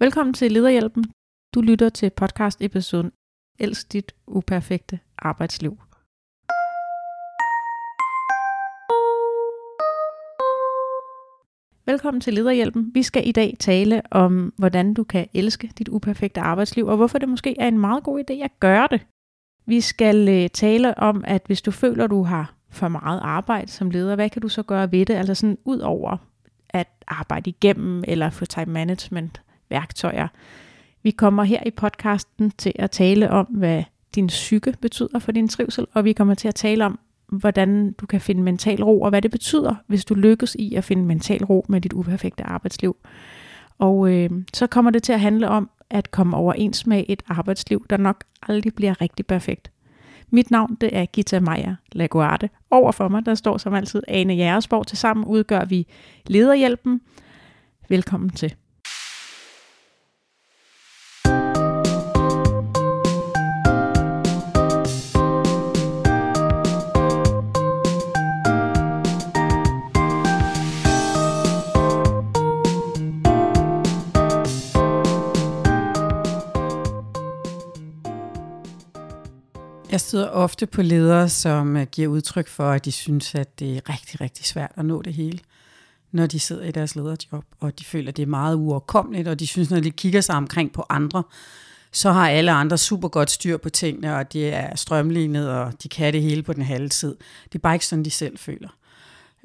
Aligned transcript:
Velkommen 0.00 0.34
til 0.34 0.52
Lederhjælpen. 0.52 1.04
Du 1.54 1.60
lytter 1.60 1.88
til 1.88 2.10
podcast 2.10 2.62
episoden 2.62 3.12
Elsk 3.58 3.92
dit 3.92 4.14
uperfekte 4.26 4.98
arbejdsliv. 5.18 5.78
Velkommen 11.86 12.20
til 12.20 12.34
Lederhjælpen. 12.34 12.90
Vi 12.94 13.02
skal 13.02 13.28
i 13.28 13.32
dag 13.32 13.56
tale 13.60 14.02
om, 14.10 14.54
hvordan 14.56 14.94
du 14.94 15.04
kan 15.04 15.28
elske 15.34 15.72
dit 15.78 15.88
uperfekte 15.88 16.40
arbejdsliv, 16.40 16.86
og 16.86 16.96
hvorfor 16.96 17.18
det 17.18 17.28
måske 17.28 17.60
er 17.60 17.68
en 17.68 17.78
meget 17.78 18.04
god 18.04 18.24
idé 18.30 18.34
at 18.34 18.60
gøre 18.60 18.88
det. 18.90 19.06
Vi 19.66 19.80
skal 19.80 20.28
øh, 20.28 20.50
tale 20.50 20.98
om, 20.98 21.24
at 21.26 21.42
hvis 21.46 21.62
du 21.62 21.70
føler, 21.70 22.06
du 22.06 22.22
har 22.22 22.54
for 22.70 22.88
meget 22.88 23.20
arbejde 23.22 23.70
som 23.70 23.90
leder, 23.90 24.14
hvad 24.14 24.30
kan 24.30 24.42
du 24.42 24.48
så 24.48 24.62
gøre 24.62 24.92
ved 24.92 25.06
det? 25.06 25.14
Altså 25.14 25.34
sådan 25.34 25.58
ud 25.64 25.78
over 25.78 26.16
at 26.68 26.88
arbejde 27.06 27.50
igennem 27.50 28.04
eller 28.06 28.30
få 28.30 28.44
time 28.44 28.72
management 28.72 29.42
værktøjer. 29.70 30.28
Vi 31.02 31.10
kommer 31.10 31.44
her 31.44 31.62
i 31.66 31.70
podcasten 31.70 32.52
til 32.58 32.72
at 32.74 32.90
tale 32.90 33.30
om, 33.30 33.46
hvad 33.46 33.82
din 34.14 34.26
psyke 34.26 34.74
betyder 34.80 35.18
for 35.18 35.32
din 35.32 35.48
trivsel, 35.48 35.86
og 35.94 36.04
vi 36.04 36.12
kommer 36.12 36.34
til 36.34 36.48
at 36.48 36.54
tale 36.54 36.84
om, 36.84 36.98
hvordan 37.28 37.92
du 37.92 38.06
kan 38.06 38.20
finde 38.20 38.42
mental 38.42 38.82
ro, 38.82 39.00
og 39.00 39.10
hvad 39.10 39.22
det 39.22 39.30
betyder, 39.30 39.74
hvis 39.86 40.04
du 40.04 40.14
lykkes 40.14 40.56
i 40.58 40.74
at 40.74 40.84
finde 40.84 41.04
mental 41.04 41.44
ro 41.44 41.64
med 41.68 41.80
dit 41.80 41.92
uperfekte 41.92 42.44
arbejdsliv. 42.44 42.96
Og 43.78 44.12
øh, 44.12 44.30
så 44.54 44.66
kommer 44.66 44.90
det 44.90 45.02
til 45.02 45.12
at 45.12 45.20
handle 45.20 45.48
om 45.48 45.70
at 45.90 46.10
komme 46.10 46.36
overens 46.36 46.86
med 46.86 47.04
et 47.08 47.22
arbejdsliv, 47.28 47.86
der 47.90 47.96
nok 47.96 48.24
aldrig 48.42 48.74
bliver 48.74 49.00
rigtig 49.00 49.26
perfekt. 49.26 49.70
Mit 50.30 50.50
navn 50.50 50.74
det 50.80 50.96
er 50.96 51.06
Gita 51.06 51.40
Maja 51.40 51.74
Laguarte. 51.92 52.50
Overfor 52.70 53.08
mig 53.08 53.26
der 53.26 53.34
står 53.34 53.58
som 53.58 53.74
altid 53.74 54.02
Ane 54.08 54.34
Jægersborg. 54.34 54.86
Tilsammen 54.86 55.26
udgør 55.26 55.64
vi 55.64 55.86
Lederhjælpen. 56.26 57.00
Velkommen 57.88 58.30
til. 58.30 58.54
Støder 80.16 80.30
ofte 80.30 80.66
på 80.66 80.82
ledere, 80.82 81.28
som 81.28 81.76
øh, 81.76 81.86
giver 81.92 82.08
udtryk 82.08 82.48
for, 82.48 82.70
at 82.70 82.84
de 82.84 82.92
synes, 82.92 83.34
at 83.34 83.58
det 83.58 83.76
er 83.76 83.90
rigtig, 83.90 84.20
rigtig 84.20 84.44
svært 84.44 84.72
at 84.76 84.84
nå 84.84 85.02
det 85.02 85.14
hele, 85.14 85.38
når 86.12 86.26
de 86.26 86.40
sidder 86.40 86.64
i 86.64 86.70
deres 86.70 86.96
lederjob, 86.96 87.44
og 87.60 87.78
de 87.78 87.84
føler, 87.84 88.08
at 88.08 88.16
det 88.16 88.22
er 88.22 88.26
meget 88.26 88.56
uoverkommeligt, 88.56 89.28
og 89.28 89.40
de 89.40 89.46
synes, 89.46 89.70
når 89.70 89.80
de 89.80 89.90
kigger 89.90 90.20
sig 90.20 90.34
omkring 90.34 90.72
på 90.72 90.84
andre, 90.88 91.22
så 91.92 92.12
har 92.12 92.28
alle 92.28 92.52
andre 92.52 92.78
super 92.78 93.08
godt 93.08 93.30
styr 93.30 93.56
på 93.56 93.70
tingene, 93.70 94.16
og 94.16 94.32
det 94.32 94.54
er 94.54 94.76
strømlignet, 94.76 95.50
og 95.50 95.72
de 95.82 95.88
kan 95.88 96.12
det 96.12 96.22
hele 96.22 96.42
på 96.42 96.52
den 96.52 96.62
halve 96.62 96.88
tid. 96.88 97.16
Det 97.44 97.54
er 97.54 97.62
bare 97.62 97.74
ikke 97.74 97.86
sådan, 97.86 98.04
de 98.04 98.10
selv 98.10 98.38
føler. 98.38 98.68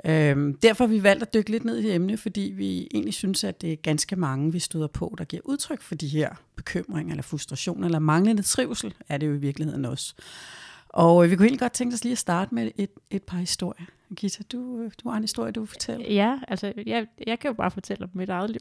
Øhm, 0.05 0.53
derfor 0.53 0.85
har 0.85 0.89
vi 0.89 1.03
valgt 1.03 1.23
at 1.23 1.33
dykke 1.33 1.51
lidt 1.51 1.65
ned 1.65 1.79
i 1.79 1.91
emnet, 1.91 2.19
fordi 2.19 2.53
vi 2.55 2.87
egentlig 2.93 3.13
synes, 3.13 3.43
at 3.43 3.61
det 3.61 3.71
er 3.71 3.75
ganske 3.75 4.15
mange, 4.15 4.51
vi 4.51 4.59
støder 4.59 4.87
på, 4.87 5.15
der 5.17 5.23
giver 5.23 5.41
udtryk 5.45 5.81
for 5.81 5.95
de 5.95 6.07
her 6.07 6.29
bekymringer 6.55 7.13
eller 7.13 7.23
frustrationer, 7.23 7.85
eller 7.85 7.99
manglende 7.99 8.41
trivsel, 8.41 8.93
er 9.09 9.17
det 9.17 9.27
jo 9.27 9.33
i 9.33 9.37
virkeligheden 9.37 9.85
også. 9.85 10.13
Og 10.89 11.29
vi 11.29 11.35
kunne 11.35 11.45
egentlig 11.45 11.59
godt 11.59 11.73
tænke 11.73 11.93
os 11.93 12.03
lige 12.03 12.11
at 12.11 12.17
starte 12.17 12.55
med 12.55 12.71
et, 12.77 12.89
et 13.09 13.23
par 13.23 13.37
historier. 13.37 13.85
Gita, 14.15 14.43
du, 14.51 14.89
du 15.03 15.09
har 15.09 15.17
en 15.17 15.23
historie, 15.23 15.51
du 15.51 15.59
vil 15.59 15.67
fortælle. 15.67 16.05
Ja, 16.13 16.39
altså 16.47 16.73
jeg, 16.85 17.07
jeg 17.27 17.39
kan 17.39 17.47
jo 17.47 17.53
bare 17.53 17.71
fortælle 17.71 18.03
om 18.03 18.09
mit 18.13 18.29
eget 18.29 18.49
liv. 18.49 18.59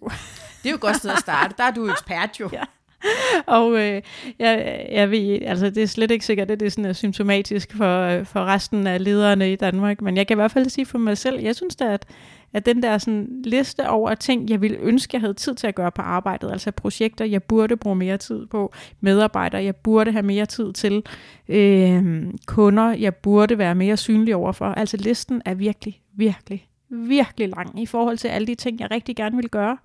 Det 0.62 0.66
er 0.66 0.70
jo 0.70 0.74
et 0.74 0.80
godt 0.80 0.96
sted 0.96 1.10
at 1.10 1.18
starte. 1.18 1.54
Der 1.58 1.64
er 1.64 1.70
du 1.70 1.90
ekspert 1.90 2.40
jo. 2.40 2.50
Ja. 2.58 2.64
og 3.46 3.72
øh, 3.72 4.02
jeg, 4.38 4.86
jeg 4.92 5.10
ved, 5.10 5.38
altså 5.42 5.70
det 5.70 5.82
er 5.82 5.86
slet 5.86 6.10
ikke 6.10 6.24
sikkert, 6.24 6.50
at 6.50 6.60
det 6.60 6.66
er 6.66 6.70
sådan, 6.70 6.84
er 6.84 6.92
symptomatisk 6.92 7.76
for, 7.76 8.00
øh, 8.00 8.26
for 8.26 8.44
resten 8.44 8.86
af 8.86 9.04
lederne 9.04 9.52
i 9.52 9.56
Danmark, 9.56 10.00
men 10.00 10.16
jeg 10.16 10.26
kan 10.26 10.34
i 10.34 10.40
hvert 10.40 10.50
fald 10.50 10.68
sige 10.68 10.86
for 10.86 10.98
mig 10.98 11.18
selv, 11.18 11.40
jeg 11.40 11.56
synes 11.56 11.76
da, 11.76 11.92
at, 11.92 12.06
at 12.52 12.66
den 12.66 12.82
der 12.82 12.98
sådan, 12.98 13.42
liste 13.44 13.88
over 13.88 14.14
ting, 14.14 14.50
jeg 14.50 14.60
ville 14.60 14.76
ønske, 14.76 15.14
jeg 15.14 15.20
havde 15.20 15.34
tid 15.34 15.54
til 15.54 15.66
at 15.66 15.74
gøre 15.74 15.92
på 15.92 16.02
arbejdet, 16.02 16.50
altså 16.50 16.70
projekter, 16.70 17.24
jeg 17.24 17.42
burde 17.42 17.76
bruge 17.76 17.96
mere 17.96 18.16
tid 18.16 18.46
på, 18.46 18.72
medarbejdere, 19.00 19.64
jeg 19.64 19.76
burde 19.76 20.12
have 20.12 20.22
mere 20.22 20.46
tid 20.46 20.72
til, 20.72 21.02
øh, 21.48 22.24
kunder, 22.46 22.92
jeg 22.92 23.14
burde 23.14 23.58
være 23.58 23.74
mere 23.74 23.96
synlig 23.96 24.36
overfor. 24.36 24.66
Altså 24.66 24.96
listen 24.96 25.42
er 25.44 25.54
virkelig, 25.54 26.00
virkelig, 26.12 26.68
virkelig 26.88 27.48
lang 27.48 27.82
i 27.82 27.86
forhold 27.86 28.18
til 28.18 28.28
alle 28.28 28.46
de 28.46 28.54
ting, 28.54 28.80
jeg 28.80 28.90
rigtig 28.90 29.16
gerne 29.16 29.36
vil 29.36 29.48
gøre 29.48 29.76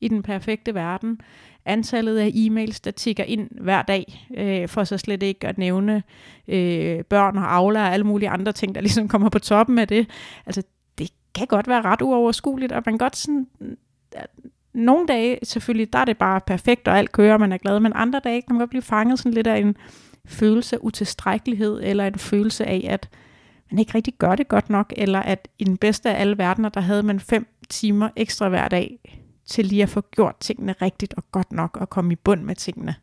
i 0.00 0.08
den 0.08 0.22
perfekte 0.22 0.74
verden 0.74 1.20
antallet 1.66 2.18
af 2.18 2.30
e-mails, 2.34 2.80
der 2.84 2.90
tigger 2.90 3.24
ind 3.24 3.48
hver 3.60 3.82
dag, 3.82 4.28
øh, 4.36 4.68
for 4.68 4.84
så 4.84 4.98
slet 4.98 5.22
ikke 5.22 5.48
at 5.48 5.58
nævne 5.58 6.02
øh, 6.48 7.04
børn 7.04 7.38
og 7.38 7.54
avler 7.54 7.80
og 7.80 7.92
alle 7.92 8.06
mulige 8.06 8.28
andre 8.28 8.52
ting, 8.52 8.74
der 8.74 8.80
ligesom 8.86 9.08
kommer 9.08 9.28
på 9.28 9.38
toppen 9.38 9.78
af 9.78 9.88
det. 9.88 10.10
Altså, 10.46 10.62
det 10.98 11.10
kan 11.34 11.46
godt 11.46 11.68
være 11.68 11.82
ret 11.82 12.02
uoverskueligt, 12.02 12.72
og 12.72 12.82
man 12.86 12.98
godt 12.98 13.16
sådan... 13.16 13.46
Øh, 13.60 13.70
nogle 14.74 15.06
dage, 15.06 15.38
selvfølgelig, 15.42 15.92
der 15.92 15.98
er 15.98 16.04
det 16.04 16.18
bare 16.18 16.40
perfekt, 16.40 16.88
og 16.88 16.98
alt 16.98 17.12
kører, 17.12 17.38
man 17.38 17.52
er 17.52 17.56
glad, 17.56 17.80
men 17.80 17.92
andre 17.94 18.20
dage 18.24 18.42
kan 18.42 18.54
man 18.54 18.58
godt 18.58 18.70
blive 18.70 18.82
fanget 18.82 19.18
sådan 19.18 19.32
lidt 19.32 19.46
af 19.46 19.58
en 19.58 19.76
følelse 20.26 20.76
af 20.76 20.80
utilstrækkelighed, 20.82 21.80
eller 21.82 22.06
en 22.06 22.14
følelse 22.14 22.66
af, 22.66 22.86
at 22.90 23.08
man 23.70 23.78
ikke 23.78 23.94
rigtig 23.94 24.14
gør 24.18 24.34
det 24.34 24.48
godt 24.48 24.70
nok, 24.70 24.92
eller 24.96 25.20
at 25.20 25.48
i 25.58 25.64
den 25.64 25.76
bedste 25.76 26.10
af 26.10 26.20
alle 26.20 26.38
verdener, 26.38 26.68
der 26.68 26.80
havde 26.80 27.02
man 27.02 27.20
fem 27.20 27.46
timer 27.68 28.08
ekstra 28.16 28.48
hver 28.48 28.68
dag 28.68 28.98
til 29.46 29.66
lige 29.66 29.82
at 29.82 29.88
få 29.88 30.00
gjort 30.00 30.36
tingene 30.40 30.74
rigtigt 30.82 31.14
og 31.14 31.24
godt 31.32 31.52
nok 31.52 31.76
og 31.76 31.90
komme 31.90 32.12
i 32.12 32.16
bund 32.16 32.42
med 32.42 32.56
tingene. 32.56 32.94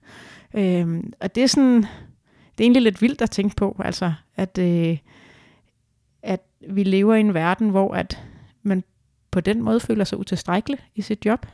Øhm, 0.53 1.13
og 1.19 1.35
det 1.35 1.43
er 1.43 1.47
sådan, 1.47 1.81
det 1.81 2.59
er 2.59 2.63
egentlig 2.63 2.81
lidt 2.81 3.01
vildt 3.01 3.21
at 3.21 3.31
tænke 3.31 3.55
på, 3.55 3.81
altså 3.85 4.13
at, 4.35 4.57
øh, 4.57 4.97
at 6.21 6.41
vi 6.69 6.83
lever 6.83 7.15
i 7.15 7.19
en 7.19 7.33
verden, 7.33 7.69
hvor 7.69 7.93
at 7.93 8.23
man 8.63 8.83
på 9.31 9.39
den 9.39 9.61
måde 9.61 9.79
føler 9.79 10.03
sig 10.03 10.17
utilstrækkelig 10.17 10.79
i 10.95 11.01
sit 11.01 11.25
job. 11.25 11.45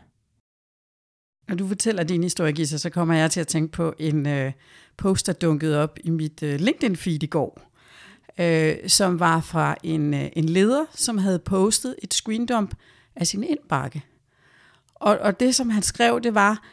Når 1.47 1.55
du 1.55 1.67
fortæller 1.67 2.03
din 2.03 2.23
historie, 2.23 2.51
Gisa, 2.51 2.77
så 2.77 2.89
kommer 2.89 3.15
jeg 3.15 3.31
til 3.31 3.39
at 3.39 3.47
tænke 3.47 3.71
på 3.71 3.93
en 3.99 4.27
øh, 4.27 4.51
post, 4.97 5.27
der 5.27 5.33
dunkede 5.33 5.83
op 5.83 5.99
i 6.03 6.09
mit 6.09 6.43
øh, 6.43 6.59
LinkedIn-feed 6.59 7.23
i 7.23 7.27
går, 7.27 7.71
øh, 8.39 8.75
som 8.87 9.19
var 9.19 9.41
fra 9.41 9.75
en, 9.83 10.13
øh, 10.13 10.29
en 10.33 10.49
leder, 10.49 10.85
som 10.91 11.17
havde 11.17 11.39
postet 11.39 11.95
et 12.03 12.13
screendump 12.13 12.75
af 13.15 13.27
sin 13.27 13.43
indbakke. 13.43 14.03
Og, 14.99 15.17
og 15.17 15.39
det, 15.39 15.55
som 15.55 15.69
han 15.69 15.83
skrev, 15.83 16.21
det 16.21 16.35
var, 16.35 16.63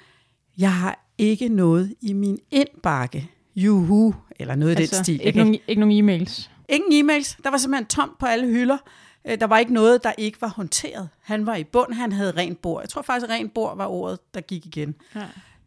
jeg 0.58 0.72
har 0.72 1.04
ikke 1.18 1.48
noget 1.48 1.94
i 2.00 2.12
min 2.12 2.38
indbakke. 2.50 3.30
Juhu, 3.56 4.14
eller 4.36 4.54
noget 4.54 4.76
altså, 4.76 4.82
i 4.82 4.86
den 4.86 4.98
altså, 4.98 5.02
stil. 5.02 5.26
Ikke, 5.26 5.38
nogen, 5.38 5.58
ikke 5.68 5.80
nogen 5.80 6.04
e-mails? 6.04 6.50
Ingen 6.68 7.10
e-mails. 7.10 7.38
Der 7.44 7.50
var 7.50 7.58
simpelthen 7.58 7.86
tomt 7.86 8.18
på 8.18 8.26
alle 8.26 8.46
hylder. 8.46 8.78
Øh, 9.24 9.40
der 9.40 9.46
var 9.46 9.58
ikke 9.58 9.72
noget, 9.72 10.04
der 10.04 10.12
ikke 10.18 10.40
var 10.40 10.48
håndteret. 10.48 11.08
Han 11.22 11.46
var 11.46 11.56
i 11.56 11.64
bund, 11.64 11.92
han 11.92 12.12
havde 12.12 12.30
rent 12.30 12.62
bord. 12.62 12.82
Jeg 12.82 12.88
tror 12.88 13.02
faktisk, 13.02 13.30
at 13.30 13.36
rent 13.36 13.54
bord 13.54 13.76
var 13.76 13.86
ordet, 13.86 14.18
der 14.34 14.40
gik 14.40 14.66
igen. 14.66 14.94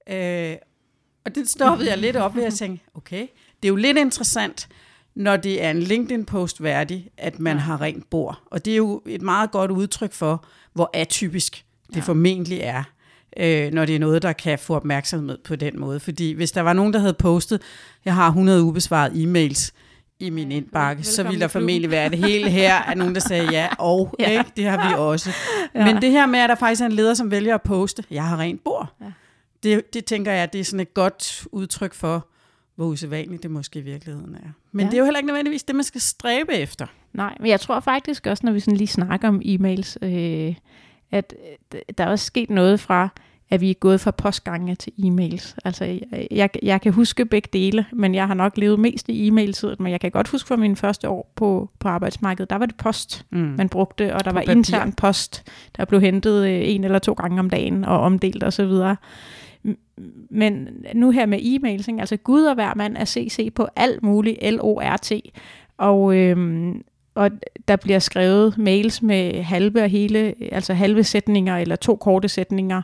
Ja. 0.07 0.51
Øh, 0.51 0.57
og 1.25 1.35
det 1.35 1.49
stoppede 1.49 1.89
jeg 1.89 1.97
lidt 1.97 2.15
op 2.15 2.35
ved 2.35 2.43
at 2.43 2.53
tænke, 2.53 2.83
okay, 2.93 3.27
det 3.63 3.67
er 3.67 3.69
jo 3.69 3.75
lidt 3.75 3.97
interessant, 3.97 4.67
når 5.15 5.37
det 5.37 5.63
er 5.63 5.71
en 5.71 5.79
LinkedIn-post 5.79 6.63
værdig, 6.63 7.09
at 7.17 7.39
man 7.39 7.55
ja. 7.55 7.61
har 7.61 7.81
rent 7.81 8.09
bord. 8.09 8.41
Og 8.45 8.65
det 8.65 8.73
er 8.73 8.77
jo 8.77 9.01
et 9.05 9.21
meget 9.21 9.51
godt 9.51 9.71
udtryk 9.71 10.13
for, 10.13 10.45
hvor 10.73 10.89
atypisk 10.93 11.65
det 11.87 11.95
ja. 11.95 12.01
formentlig 12.01 12.59
er, 12.63 12.83
øh, 13.37 13.71
når 13.71 13.85
det 13.85 13.95
er 13.95 13.99
noget, 13.99 14.21
der 14.21 14.33
kan 14.33 14.59
få 14.59 14.75
opmærksomhed 14.75 15.37
på 15.43 15.55
den 15.55 15.79
måde. 15.79 15.99
Fordi 15.99 16.31
hvis 16.31 16.51
der 16.51 16.61
var 16.61 16.73
nogen, 16.73 16.93
der 16.93 16.99
havde 16.99 17.13
postet, 17.13 17.61
jeg 18.05 18.15
har 18.15 18.27
100 18.27 18.63
ubesvarede 18.63 19.23
e-mails 19.23 19.71
i 20.19 20.29
min 20.29 20.51
indbakke, 20.51 21.03
så 21.03 21.23
ville 21.23 21.39
der 21.39 21.47
formentlig 21.47 21.91
være 21.91 22.09
det 22.09 22.17
hele 22.17 22.49
her, 22.49 22.75
at 22.75 22.97
nogen, 22.97 23.15
der 23.15 23.21
sagde 23.21 23.51
ja, 23.51 23.67
og 23.79 24.15
ja. 24.19 24.29
Ikke? 24.29 24.51
det 24.55 24.65
har 24.65 24.89
vi 24.89 24.95
også. 24.97 25.29
Ja. 25.75 25.85
Men 25.85 26.01
det 26.01 26.11
her 26.11 26.25
med, 26.25 26.39
at 26.39 26.49
der 26.49 26.55
faktisk 26.55 26.81
er 26.81 26.85
en 26.85 26.91
leder, 26.91 27.13
som 27.13 27.31
vælger 27.31 27.55
at 27.55 27.61
poste, 27.61 28.03
jeg 28.11 28.23
har 28.23 28.37
rent 28.37 28.63
bord, 28.63 28.93
ja. 29.01 29.11
det, 29.63 29.93
det 29.93 30.05
tænker 30.05 30.31
jeg, 30.31 30.53
det 30.53 30.61
er 30.61 30.65
sådan 30.65 30.79
et 30.79 30.93
godt 30.93 31.47
udtryk 31.51 31.93
for, 31.93 32.27
hvor 32.75 32.85
usædvanligt 32.85 33.43
det 33.43 33.51
måske 33.51 33.79
i 33.79 33.81
virkeligheden 33.81 34.35
er. 34.35 34.49
Men 34.71 34.85
ja. 34.85 34.89
det 34.89 34.93
er 34.93 34.99
jo 34.99 35.03
heller 35.03 35.17
ikke 35.17 35.27
nødvendigvis 35.27 35.63
det, 35.63 35.75
man 35.75 35.83
skal 35.83 36.01
stræbe 36.01 36.53
efter. 36.53 36.85
Nej, 37.13 37.35
men 37.39 37.49
jeg 37.49 37.59
tror 37.59 37.79
faktisk 37.79 38.27
også, 38.27 38.45
når 38.45 38.51
vi 38.51 38.59
sådan 38.59 38.77
lige 38.77 38.87
snakker 38.87 39.27
om 39.27 39.41
e-mails, 39.45 39.95
øh, 40.01 40.55
at 41.11 41.33
øh, 41.73 41.79
der 41.97 42.03
er 42.03 42.09
også 42.09 42.25
sket 42.25 42.49
noget 42.49 42.79
fra, 42.79 43.09
at 43.49 43.61
vi 43.61 43.69
er 43.69 43.73
gået 43.73 44.01
fra 44.01 44.11
postgange 44.11 44.75
til 44.75 44.93
e-mails. 44.99 45.55
Altså, 45.65 45.85
jeg, 45.85 46.27
jeg, 46.31 46.49
jeg 46.63 46.81
kan 46.81 46.93
huske 46.93 47.25
begge 47.25 47.49
dele, 47.53 47.85
men 47.93 48.15
jeg 48.15 48.27
har 48.27 48.33
nok 48.33 48.57
levet 48.57 48.79
mest 48.79 49.09
i 49.09 49.27
e-mail-tiden, 49.27 49.75
men 49.79 49.91
jeg 49.91 50.01
kan 50.01 50.11
godt 50.11 50.27
huske 50.27 50.47
fra 50.47 50.55
mine 50.55 50.75
første 50.75 51.09
år 51.09 51.31
på, 51.35 51.69
på 51.79 51.87
arbejdsmarkedet, 51.87 52.49
der 52.49 52.55
var 52.55 52.65
det 52.65 52.75
post, 52.75 53.25
mm. 53.29 53.37
man 53.37 53.69
brugte, 53.69 54.15
og 54.15 54.25
der 54.25 54.31
på 54.31 54.33
var 54.33 54.41
papir. 54.41 54.51
intern 54.51 54.93
post, 54.93 55.51
der 55.77 55.85
blev 55.85 56.01
hentet 56.01 56.47
øh, 56.47 56.69
en 56.69 56.83
eller 56.83 56.99
to 56.99 57.13
gange 57.13 57.39
om 57.39 57.49
dagen 57.49 57.85
og 57.85 57.99
omdelt 57.99 58.43
osv. 58.43 58.71
Men 60.29 60.67
nu 60.95 61.11
her 61.11 61.25
med 61.25 61.39
e-mails, 61.39 61.87
ikke? 61.87 61.99
altså 61.99 62.17
Gud 62.17 62.43
og 62.43 62.55
hver 62.55 62.73
mand 62.75 62.97
er 62.97 63.05
CC 63.05 63.53
på 63.55 63.67
alt 63.75 64.03
muligt 64.03 64.39
L-O-R-T, 64.53 65.11
og 65.77 66.15
øhm, 66.15 66.83
og 67.17 67.31
der 67.67 67.75
bliver 67.75 67.99
skrevet 67.99 68.57
mails 68.57 69.01
med 69.01 69.43
halve 69.43 69.83
og 69.83 69.89
hele, 69.89 70.33
altså 70.51 70.73
halve 70.73 71.03
sætninger 71.03 71.57
eller 71.57 71.75
to 71.75 71.95
korte 71.95 72.29
sætninger 72.29 72.81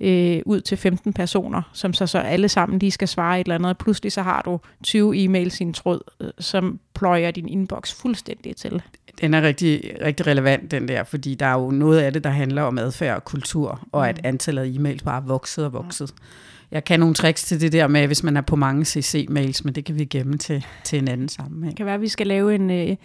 øh, 0.00 0.42
ud 0.46 0.60
til 0.60 0.76
15 0.76 1.12
personer, 1.12 1.62
som 1.72 1.92
så, 1.92 2.06
så 2.06 2.18
alle 2.18 2.48
sammen 2.48 2.78
lige 2.78 2.90
skal 2.90 3.08
svare 3.08 3.40
et 3.40 3.44
eller 3.44 3.54
andet, 3.54 3.70
og 3.70 3.78
pludselig 3.78 4.12
så 4.12 4.22
har 4.22 4.42
du 4.42 4.60
20 4.82 5.24
e-mails 5.24 5.60
i 5.60 5.62
en 5.62 5.72
tråd, 5.72 6.00
øh, 6.20 6.30
som 6.38 6.80
pløjer 6.94 7.30
din 7.30 7.48
inbox 7.48 7.94
fuldstændig 7.94 8.56
til. 8.56 8.82
Den 9.20 9.34
er 9.34 9.42
rigtig, 9.42 9.92
rigtig 10.04 10.26
relevant, 10.26 10.70
den 10.70 10.88
der, 10.88 11.04
fordi 11.04 11.34
der 11.34 11.46
er 11.46 11.60
jo 11.60 11.70
noget 11.70 11.98
af 11.98 12.12
det, 12.12 12.24
der 12.24 12.30
handler 12.30 12.62
om 12.62 12.78
adfærd 12.78 13.16
og 13.16 13.24
kultur, 13.24 13.80
og 13.92 14.08
at 14.08 14.16
mm. 14.16 14.28
antallet 14.28 14.62
af 14.62 14.68
e-mails 14.68 15.04
bare 15.04 15.16
er 15.16 15.26
vokset 15.26 15.64
og 15.64 15.72
vokset. 15.72 16.14
Jeg 16.70 16.84
kan 16.84 17.00
nogle 17.00 17.14
tricks 17.14 17.44
til 17.44 17.60
det 17.60 17.72
der 17.72 17.86
med, 17.86 18.06
hvis 18.06 18.22
man 18.22 18.36
er 18.36 18.40
på 18.40 18.56
mange 18.56 18.84
CC-mails, 18.84 19.60
men 19.64 19.74
det 19.74 19.84
kan 19.84 19.98
vi 19.98 20.04
gemme 20.04 20.38
til, 20.38 20.66
til 20.84 20.98
en 20.98 21.08
anden 21.08 21.28
sammenhæng. 21.28 21.70
Det 21.70 21.76
kan 21.76 21.86
være, 21.86 21.94
at 21.94 22.00
vi 22.00 22.08
skal 22.08 22.26
lave 22.26 22.54
en, 22.54 22.70
øh, 22.70 22.96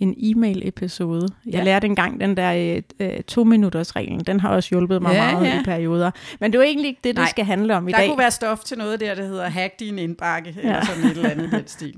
en 0.00 0.14
e-mail-episode. 0.18 1.28
Jeg 1.46 1.54
ja. 1.54 1.62
lærte 1.62 1.86
engang 1.86 2.20
den 2.20 2.36
der 2.36 2.80
øh, 3.00 3.20
to-minutters-reglen. 3.22 4.20
Den 4.20 4.40
har 4.40 4.48
også 4.48 4.68
hjulpet 4.70 5.02
mig 5.02 5.12
ja, 5.12 5.32
meget 5.32 5.46
ja. 5.46 5.60
i 5.60 5.64
perioder. 5.64 6.10
Men 6.40 6.52
det 6.52 6.58
er 6.58 6.62
jo 6.62 6.66
egentlig 6.68 6.88
ikke 6.88 7.00
det, 7.04 7.14
Nej, 7.14 7.24
det 7.24 7.30
skal 7.30 7.44
handle 7.44 7.76
om 7.76 7.88
i 7.88 7.90
der 7.90 7.98
dag. 7.98 8.04
Der 8.04 8.10
kunne 8.10 8.18
være 8.18 8.30
stof 8.30 8.58
til 8.64 8.78
noget 8.78 9.00
der, 9.00 9.14
der 9.14 9.26
hedder 9.26 9.48
hack 9.48 9.80
din 9.80 9.98
indbakke, 9.98 10.54
ja. 10.56 10.60
eller 10.60 10.84
sådan 10.84 11.04
et 11.04 11.10
eller 11.10 11.30
andet 11.30 11.52
den 11.52 11.66
stil. 11.66 11.94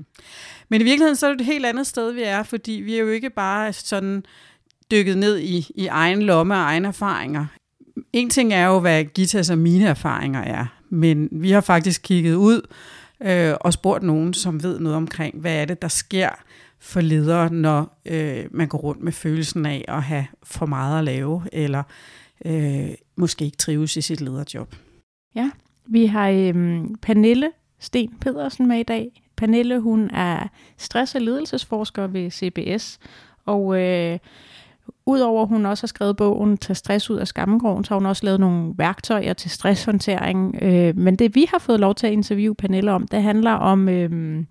Men 0.69 0.81
i 0.81 0.83
virkeligheden 0.83 1.15
så 1.15 1.27
er 1.27 1.31
det 1.31 1.41
et 1.41 1.45
helt 1.45 1.65
andet 1.65 1.87
sted, 1.87 2.11
vi 2.11 2.21
er, 2.23 2.43
fordi 2.43 2.71
vi 2.71 2.95
er 2.95 2.99
jo 2.99 3.09
ikke 3.09 3.29
bare 3.29 3.73
sådan 3.73 4.23
dykket 4.91 5.17
ned 5.17 5.39
i, 5.39 5.71
i 5.75 5.87
egen 5.87 6.21
lomme 6.21 6.53
og 6.53 6.59
egne 6.59 6.87
erfaringer. 6.87 7.45
En 8.13 8.29
ting 8.29 8.53
er 8.53 8.65
jo, 8.65 8.79
hvad 8.79 9.03
Gitas 9.03 9.49
og 9.49 9.57
mine 9.57 9.85
erfaringer 9.85 10.41
er, 10.41 10.65
men 10.89 11.29
vi 11.31 11.51
har 11.51 11.61
faktisk 11.61 12.01
kigget 12.01 12.35
ud 12.35 12.61
øh, 13.21 13.53
og 13.61 13.73
spurgt 13.73 14.03
nogen, 14.03 14.33
som 14.33 14.63
ved 14.63 14.79
noget 14.79 14.97
omkring, 14.97 15.39
hvad 15.39 15.55
er 15.61 15.65
det, 15.65 15.81
der 15.81 15.87
sker 15.87 16.29
for 16.79 17.01
ledere, 17.01 17.53
når 17.53 18.01
øh, 18.05 18.45
man 18.51 18.67
går 18.67 18.77
rundt 18.77 19.03
med 19.03 19.11
følelsen 19.11 19.65
af 19.65 19.85
at 19.87 20.03
have 20.03 20.27
for 20.43 20.65
meget 20.65 20.97
at 20.97 21.03
lave, 21.03 21.43
eller 21.51 21.83
øh, 22.45 22.89
måske 23.15 23.45
ikke 23.45 23.57
trives 23.57 23.97
i 23.97 24.01
sit 24.01 24.21
lederjob. 24.21 24.75
Ja, 25.35 25.49
vi 25.85 26.05
har 26.05 26.29
øh, 26.29 26.81
Pernille 27.01 27.51
Sten 27.79 28.13
Pedersen 28.21 28.67
med 28.67 28.79
i 28.79 28.83
dag. 28.83 29.23
Pernille, 29.37 29.79
hun 29.79 30.09
er 30.09 30.47
stress- 30.77 31.15
og 31.15 31.21
ledelsesforsker 31.21 32.07
ved 32.07 32.31
CBS, 32.31 32.99
og 33.45 33.81
øh, 33.81 34.19
Udover 35.05 35.41
at 35.41 35.47
hun 35.47 35.65
også 35.65 35.83
har 35.83 35.87
skrevet 35.87 36.17
bogen 36.17 36.57
Tag 36.57 36.75
stress 36.75 37.09
ud 37.09 37.17
af 37.17 37.27
skammegården, 37.27 37.83
så 37.83 37.93
har 37.93 37.99
hun 37.99 38.05
også 38.05 38.25
lavet 38.25 38.39
nogle 38.39 38.73
værktøjer 38.77 39.33
til 39.33 39.51
stresshåndtering. 39.51 40.55
Øh, 40.61 40.97
men 40.97 41.15
det 41.15 41.35
vi 41.35 41.45
har 41.51 41.59
fået 41.59 41.79
lov 41.79 41.95
til 41.95 42.07
at 42.07 42.13
interviewe 42.13 42.55
Pernille 42.55 42.91
om, 42.91 43.07
det 43.07 43.23
handler 43.23 43.51
om, 43.51 43.89
øh, 43.89 44.43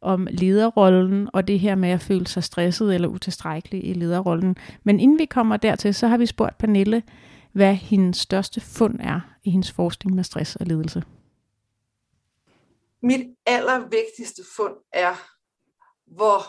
om 0.00 0.28
lederrollen 0.30 1.28
og 1.32 1.48
det 1.48 1.60
her 1.60 1.74
med 1.74 1.88
at 1.88 2.00
føle 2.00 2.26
sig 2.26 2.44
stresset 2.44 2.94
eller 2.94 3.08
utilstrækkelig 3.08 3.88
i 3.88 3.92
lederrollen. 3.92 4.56
Men 4.84 5.00
inden 5.00 5.18
vi 5.18 5.24
kommer 5.24 5.56
dertil, 5.56 5.94
så 5.94 6.06
har 6.06 6.16
vi 6.16 6.26
spurgt 6.26 6.58
Pernille, 6.58 7.02
hvad 7.52 7.74
hendes 7.74 8.16
største 8.16 8.60
fund 8.60 8.96
er 9.00 9.20
i 9.44 9.50
hendes 9.50 9.72
forskning 9.72 10.16
med 10.16 10.24
stress 10.24 10.56
og 10.56 10.66
ledelse. 10.66 11.02
Mit 13.02 13.26
allervigtigste 13.46 14.42
fund 14.56 14.74
er, 14.92 15.14
hvor 16.06 16.42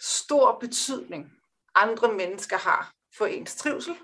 stor 0.00 0.58
betydning 0.60 1.32
andre 1.74 2.12
mennesker 2.12 2.56
har 2.56 2.92
for 3.18 3.26
ens 3.26 3.56
trivsel, 3.56 3.98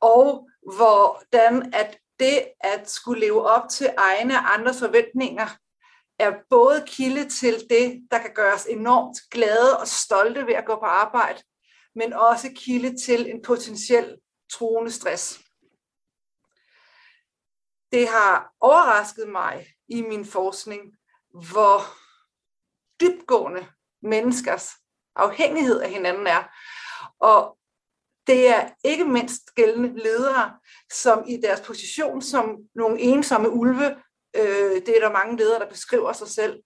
og 0.00 0.48
hvordan 0.76 1.74
at 1.74 1.98
det 2.20 2.48
at 2.60 2.90
skulle 2.90 3.20
leve 3.20 3.42
op 3.42 3.68
til 3.70 3.90
egne 3.96 4.34
og 4.34 4.54
andres 4.54 4.78
forventninger 4.78 5.46
er 6.18 6.32
både 6.50 6.84
kilde 6.86 7.28
til 7.28 7.54
det, 7.70 8.08
der 8.10 8.18
kan 8.18 8.34
gøre 8.34 8.54
os 8.54 8.66
enormt 8.66 9.18
glade 9.30 9.78
og 9.80 9.88
stolte 9.88 10.46
ved 10.46 10.54
at 10.54 10.66
gå 10.66 10.74
på 10.74 10.84
arbejde, 10.84 11.42
men 11.94 12.12
også 12.12 12.50
kilde 12.54 12.98
til 12.98 13.30
en 13.30 13.42
potentiel 13.42 14.18
truende 14.52 14.90
stress. 14.90 15.40
Det 17.92 18.08
har 18.08 18.52
overrasket 18.60 19.28
mig 19.28 19.66
i 19.88 20.02
min 20.02 20.24
forskning, 20.24 20.96
hvor 21.50 21.80
dybgående 23.00 23.66
menneskers 24.02 24.70
afhængighed 25.16 25.80
af 25.80 25.90
hinanden 25.90 26.26
er. 26.26 26.42
Og 27.20 27.58
det 28.26 28.48
er 28.48 28.68
ikke 28.84 29.04
mindst 29.04 29.54
gældende 29.54 30.02
ledere, 30.02 30.52
som 30.92 31.24
i 31.28 31.36
deres 31.36 31.60
position 31.60 32.22
som 32.22 32.56
nogle 32.74 33.00
ensomme 33.00 33.50
ulve, 33.50 33.96
øh, 34.36 34.82
det 34.86 34.96
er 34.96 35.00
der 35.00 35.12
mange 35.12 35.36
ledere, 35.36 35.60
der 35.60 35.68
beskriver 35.68 36.12
sig 36.12 36.28
selv, 36.28 36.62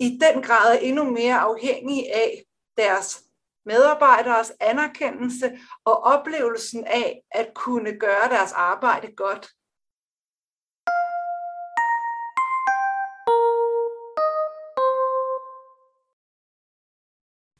i 0.00 0.18
den 0.20 0.42
grad 0.42 0.74
er 0.74 0.78
endnu 0.78 1.04
mere 1.04 1.38
afhængige 1.38 2.14
af 2.14 2.44
deres 2.76 3.22
medarbejderes 3.66 4.52
anerkendelse 4.60 5.58
og 5.84 6.02
oplevelsen 6.02 6.84
af 6.84 7.22
at 7.30 7.54
kunne 7.54 7.98
gøre 7.98 8.28
deres 8.28 8.52
arbejde 8.52 9.12
godt. 9.16 9.50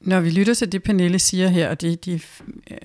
Når 0.05 0.21
vi 0.21 0.31
lytter 0.31 0.55
til 0.55 0.73
det, 0.73 0.83
Pernille 0.83 1.19
siger 1.19 1.49
her, 1.49 1.71
og 1.71 1.81
det 1.81 2.05
de 2.05 2.13
øh, 2.71 2.79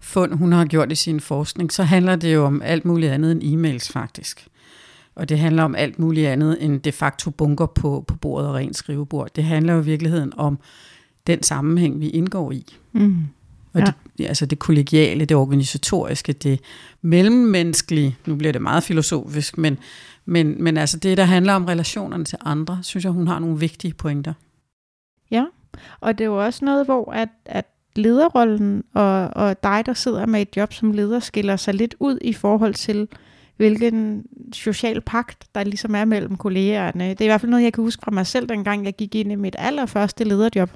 fund, 0.00 0.34
hun 0.34 0.52
har 0.52 0.64
gjort 0.64 0.92
i 0.92 0.94
sin 0.94 1.20
forskning, 1.20 1.72
så 1.72 1.82
handler 1.82 2.16
det 2.16 2.34
jo 2.34 2.44
om 2.44 2.62
alt 2.62 2.84
muligt 2.84 3.12
andet 3.12 3.32
end 3.32 3.42
e-mails 3.42 3.92
faktisk. 3.92 4.48
Og 5.14 5.28
det 5.28 5.38
handler 5.38 5.62
om 5.62 5.74
alt 5.74 5.98
muligt 5.98 6.28
andet 6.28 6.64
end 6.64 6.80
de 6.80 6.92
facto 6.92 7.30
bunker 7.30 7.66
på, 7.66 8.04
på 8.06 8.16
bordet 8.16 8.48
og 8.48 8.54
rent 8.54 8.76
skrivebord. 8.76 9.34
Det 9.36 9.44
handler 9.44 9.72
jo 9.72 9.80
i 9.80 9.84
virkeligheden 9.84 10.32
om 10.36 10.58
den 11.26 11.42
sammenhæng, 11.42 12.00
vi 12.00 12.08
indgår 12.08 12.52
i. 12.52 12.66
Mm. 12.92 13.24
Og 13.72 13.80
ja. 13.80 13.92
det, 14.18 14.26
altså 14.26 14.46
det 14.46 14.58
kollegiale, 14.58 15.24
det 15.24 15.36
organisatoriske, 15.36 16.32
det 16.32 16.60
mellemmenneskelige, 17.02 18.16
nu 18.26 18.36
bliver 18.36 18.52
det 18.52 18.62
meget 18.62 18.82
filosofisk, 18.82 19.58
men, 19.58 19.78
men, 20.24 20.62
men 20.62 20.76
altså 20.76 20.98
det, 20.98 21.16
der 21.16 21.24
handler 21.24 21.52
om 21.52 21.64
relationerne 21.64 22.24
til 22.24 22.38
andre, 22.44 22.78
synes 22.82 23.04
jeg, 23.04 23.12
hun 23.12 23.26
har 23.26 23.38
nogle 23.38 23.58
vigtige 23.58 23.94
pointer. 23.94 24.32
Ja, 25.30 25.44
og 26.00 26.18
det 26.18 26.24
er 26.24 26.28
jo 26.28 26.44
også 26.44 26.64
noget, 26.64 26.84
hvor 26.84 27.12
at, 27.12 27.28
at 27.44 27.66
lederrollen 27.96 28.84
og, 28.94 29.28
og 29.32 29.62
dig, 29.62 29.82
der 29.86 29.92
sidder 29.94 30.26
med 30.26 30.42
et 30.42 30.56
job 30.56 30.72
som 30.72 30.92
leder, 30.92 31.20
skiller 31.20 31.56
sig 31.56 31.74
lidt 31.74 31.94
ud 32.00 32.18
i 32.20 32.32
forhold 32.32 32.74
til, 32.74 33.08
hvilken 33.56 34.24
social 34.52 35.00
pagt, 35.00 35.46
der 35.54 35.64
ligesom 35.64 35.94
er 35.94 36.04
mellem 36.04 36.36
kollegerne. 36.36 37.08
Det 37.08 37.20
er 37.20 37.24
i 37.24 37.28
hvert 37.28 37.40
fald 37.40 37.50
noget, 37.50 37.64
jeg 37.64 37.72
kan 37.72 37.84
huske 37.84 38.02
fra 38.04 38.10
mig 38.10 38.26
selv, 38.26 38.48
dengang 38.48 38.84
jeg 38.84 38.94
gik 38.94 39.14
ind 39.14 39.32
i 39.32 39.34
mit 39.34 39.56
allerførste 39.58 40.24
lederjob. 40.24 40.70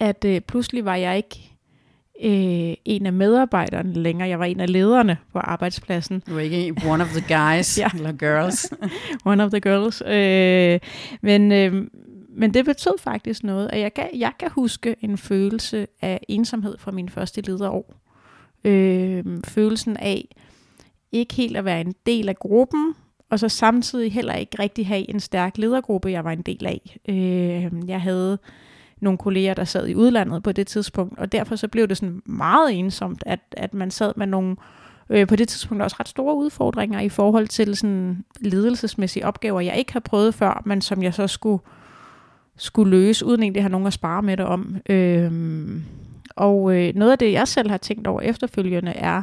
At 0.00 0.24
øh, 0.24 0.40
pludselig 0.40 0.84
var 0.84 0.96
jeg 0.96 1.16
ikke 1.16 1.50
øh, 2.24 2.74
en 2.84 3.06
af 3.06 3.12
medarbejderne 3.12 3.92
længere. 3.92 4.28
Jeg 4.28 4.38
var 4.38 4.44
en 4.44 4.60
af 4.60 4.72
lederne 4.72 5.16
på 5.32 5.38
arbejdspladsen. 5.38 6.22
Du 6.28 6.34
var 6.34 6.40
ikke 6.40 6.74
one 6.86 7.02
of 7.02 7.08
the 7.08 7.20
guys 7.36 7.78
ja. 7.78 7.88
eller 7.94 8.12
girls. 8.12 8.72
one 9.32 9.44
of 9.44 9.50
the 9.50 9.60
girls. 9.60 10.02
Øh, 10.06 10.80
men, 11.22 11.52
øh, 11.52 11.86
men 12.40 12.54
det 12.54 12.64
betød 12.64 12.98
faktisk 12.98 13.44
noget, 13.44 13.70
at 13.72 13.80
jeg 13.80 13.94
kan, 13.94 14.08
jeg 14.14 14.32
kan 14.38 14.50
huske 14.50 14.96
en 15.00 15.18
følelse 15.18 15.86
af 16.02 16.20
ensomhed 16.28 16.78
fra 16.78 16.90
min 16.90 17.08
første 17.08 17.40
lederår. 17.40 17.94
Øh, 18.64 19.24
følelsen 19.44 19.96
af 19.96 20.28
ikke 21.12 21.34
helt 21.34 21.56
at 21.56 21.64
være 21.64 21.80
en 21.80 21.94
del 22.06 22.28
af 22.28 22.36
gruppen, 22.36 22.94
og 23.30 23.38
så 23.38 23.48
samtidig 23.48 24.12
heller 24.12 24.34
ikke 24.34 24.62
rigtig 24.62 24.86
have 24.86 25.10
en 25.10 25.20
stærk 25.20 25.58
ledergruppe, 25.58 26.10
jeg 26.10 26.24
var 26.24 26.32
en 26.32 26.42
del 26.42 26.66
af. 26.66 26.96
Øh, 27.08 27.88
jeg 27.88 28.00
havde 28.00 28.38
nogle 29.00 29.18
kolleger, 29.18 29.54
der 29.54 29.64
sad 29.64 29.88
i 29.88 29.94
udlandet 29.94 30.42
på 30.42 30.52
det 30.52 30.66
tidspunkt, 30.66 31.18
og 31.18 31.32
derfor 31.32 31.56
så 31.56 31.68
blev 31.68 31.88
det 31.88 31.96
sådan 31.96 32.22
meget 32.24 32.78
ensomt, 32.78 33.22
at, 33.26 33.40
at 33.52 33.74
man 33.74 33.90
sad 33.90 34.12
med 34.16 34.26
nogle 34.26 34.56
øh, 35.10 35.26
på 35.26 35.36
det 35.36 35.48
tidspunkt 35.48 35.82
også 35.82 35.96
ret 36.00 36.08
store 36.08 36.34
udfordringer 36.34 37.00
i 37.00 37.08
forhold 37.08 37.48
til 37.48 37.76
sådan 37.76 38.24
ledelsesmæssige 38.40 39.26
opgaver, 39.26 39.60
jeg 39.60 39.76
ikke 39.76 39.92
havde 39.92 40.04
prøvet 40.04 40.34
før, 40.34 40.62
men 40.66 40.80
som 40.80 41.02
jeg 41.02 41.14
så 41.14 41.26
skulle 41.26 41.60
øh, 41.66 41.79
skulle 42.60 42.90
løse, 42.90 43.26
uden 43.26 43.42
egentlig 43.42 43.60
at 43.60 43.62
have 43.62 43.72
nogen 43.72 43.86
at 43.86 43.92
spare 43.92 44.22
med 44.22 44.36
det 44.36 44.46
om. 44.46 44.76
Øhm, 44.88 45.82
og 46.36 46.76
øh, 46.76 46.94
noget 46.94 47.12
af 47.12 47.18
det, 47.18 47.32
jeg 47.32 47.48
selv 47.48 47.70
har 47.70 47.76
tænkt 47.76 48.06
over 48.06 48.20
efterfølgende, 48.20 48.92
er 48.92 49.22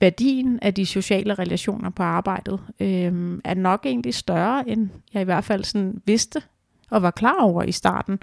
værdien 0.00 0.58
af 0.62 0.74
de 0.74 0.86
sociale 0.86 1.34
relationer 1.34 1.90
på 1.90 2.02
arbejdet, 2.02 2.60
øhm, 2.80 3.40
er 3.44 3.54
nok 3.54 3.86
egentlig 3.86 4.14
større, 4.14 4.68
end 4.68 4.88
jeg 5.14 5.22
i 5.22 5.24
hvert 5.24 5.44
fald 5.44 5.64
sådan 5.64 6.02
vidste 6.04 6.42
og 6.90 7.02
var 7.02 7.10
klar 7.10 7.40
over 7.40 7.62
i 7.62 7.72
starten. 7.72 8.18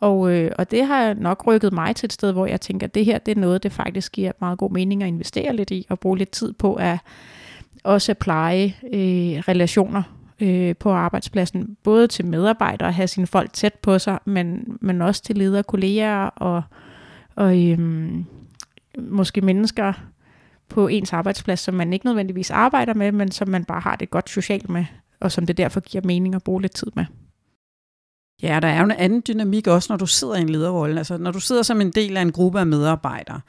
Og, 0.00 0.30
øh, 0.32 0.50
og 0.58 0.70
det 0.70 0.86
har 0.86 1.14
nok 1.14 1.46
rykket 1.46 1.72
mig 1.72 1.96
til 1.96 2.06
et 2.06 2.12
sted, 2.12 2.32
hvor 2.32 2.46
jeg 2.46 2.60
tænker, 2.60 2.86
at 2.86 2.94
det 2.94 3.04
her 3.04 3.18
det 3.18 3.36
er 3.36 3.40
noget, 3.40 3.62
det 3.62 3.72
faktisk 3.72 4.12
giver 4.12 4.32
meget 4.40 4.58
god 4.58 4.70
mening 4.70 5.02
at 5.02 5.08
investere 5.08 5.56
lidt 5.56 5.70
i, 5.70 5.86
og 5.88 6.00
bruge 6.00 6.18
lidt 6.18 6.30
tid 6.30 6.52
på 6.52 6.74
at 6.74 6.98
også 7.84 8.14
pleje 8.14 8.74
øh, 8.92 9.38
relationer 9.48 10.02
øh, 10.40 10.76
på 10.76 10.92
arbejdspladsen, 10.92 11.76
både 11.82 12.06
til 12.06 12.26
medarbejdere 12.26 12.88
at 12.88 12.94
have 12.94 13.08
sine 13.08 13.26
folk 13.26 13.52
tæt 13.52 13.74
på 13.74 13.98
sig, 13.98 14.18
men, 14.24 14.78
men 14.80 15.02
også 15.02 15.22
til 15.22 15.36
ledere, 15.36 15.62
kolleger 15.62 16.26
og, 16.26 16.62
og 17.36 17.62
øhm, 17.62 18.24
måske 18.98 19.40
mennesker 19.40 19.92
på 20.68 20.88
ens 20.88 21.12
arbejdsplads, 21.12 21.60
som 21.60 21.74
man 21.74 21.92
ikke 21.92 22.06
nødvendigvis 22.06 22.50
arbejder 22.50 22.94
med, 22.94 23.12
men 23.12 23.30
som 23.30 23.48
man 23.48 23.64
bare 23.64 23.80
har 23.80 23.96
det 23.96 24.10
godt 24.10 24.30
socialt 24.30 24.68
med, 24.68 24.84
og 25.20 25.32
som 25.32 25.46
det 25.46 25.56
derfor 25.56 25.80
giver 25.80 26.04
mening 26.04 26.34
at 26.34 26.42
bruge 26.42 26.62
lidt 26.62 26.74
tid 26.74 26.92
med. 26.94 27.04
Ja, 28.42 28.60
der 28.60 28.68
er 28.68 28.78
jo 28.78 28.84
en 28.84 28.90
anden 28.90 29.22
dynamik 29.28 29.66
også, 29.66 29.92
når 29.92 29.96
du 29.96 30.06
sidder 30.06 30.34
i 30.34 30.40
en 30.40 30.48
lederrolle. 30.48 30.98
Altså, 30.98 31.16
når 31.16 31.30
du 31.30 31.40
sidder 31.40 31.62
som 31.62 31.80
en 31.80 31.90
del 31.90 32.16
af 32.16 32.22
en 32.22 32.32
gruppe 32.32 32.60
af 32.60 32.66
medarbejdere, 32.66 33.40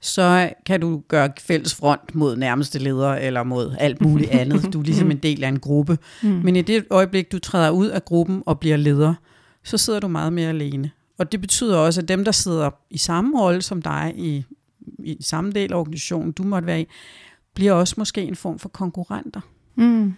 så 0.00 0.52
kan 0.66 0.80
du 0.80 1.02
gøre 1.08 1.30
fælles 1.40 1.74
front 1.74 2.14
mod 2.14 2.36
nærmeste 2.36 2.78
leder 2.78 3.14
eller 3.14 3.42
mod 3.42 3.76
alt 3.78 4.00
muligt 4.00 4.30
andet. 4.40 4.72
Du 4.72 4.80
er 4.80 4.84
ligesom 4.84 5.10
en 5.10 5.16
del 5.16 5.44
af 5.44 5.48
en 5.48 5.58
gruppe. 5.58 5.98
Mm. 6.22 6.28
Men 6.28 6.56
i 6.56 6.62
det 6.62 6.84
øjeblik, 6.90 7.32
du 7.32 7.38
træder 7.38 7.70
ud 7.70 7.86
af 7.86 8.04
gruppen 8.04 8.42
og 8.46 8.60
bliver 8.60 8.76
leder, 8.76 9.14
så 9.64 9.78
sidder 9.78 10.00
du 10.00 10.08
meget 10.08 10.32
mere 10.32 10.48
alene. 10.48 10.90
Og 11.18 11.32
det 11.32 11.40
betyder 11.40 11.76
også, 11.76 12.00
at 12.00 12.08
dem, 12.08 12.24
der 12.24 12.32
sidder 12.32 12.70
i 12.90 12.98
samme 12.98 13.40
rolle 13.40 13.62
som 13.62 13.82
dig, 13.82 14.12
i, 14.16 14.44
i 14.98 15.16
samme 15.20 15.52
del 15.52 15.72
af 15.72 15.76
organisationen, 15.76 16.32
du 16.32 16.42
måtte 16.42 16.66
være 16.66 16.80
i, 16.80 16.86
bliver 17.54 17.72
også 17.72 17.94
måske 17.98 18.22
en 18.22 18.36
form 18.36 18.58
for 18.58 18.68
konkurrenter. 18.68 19.40
Mm. 19.74 20.14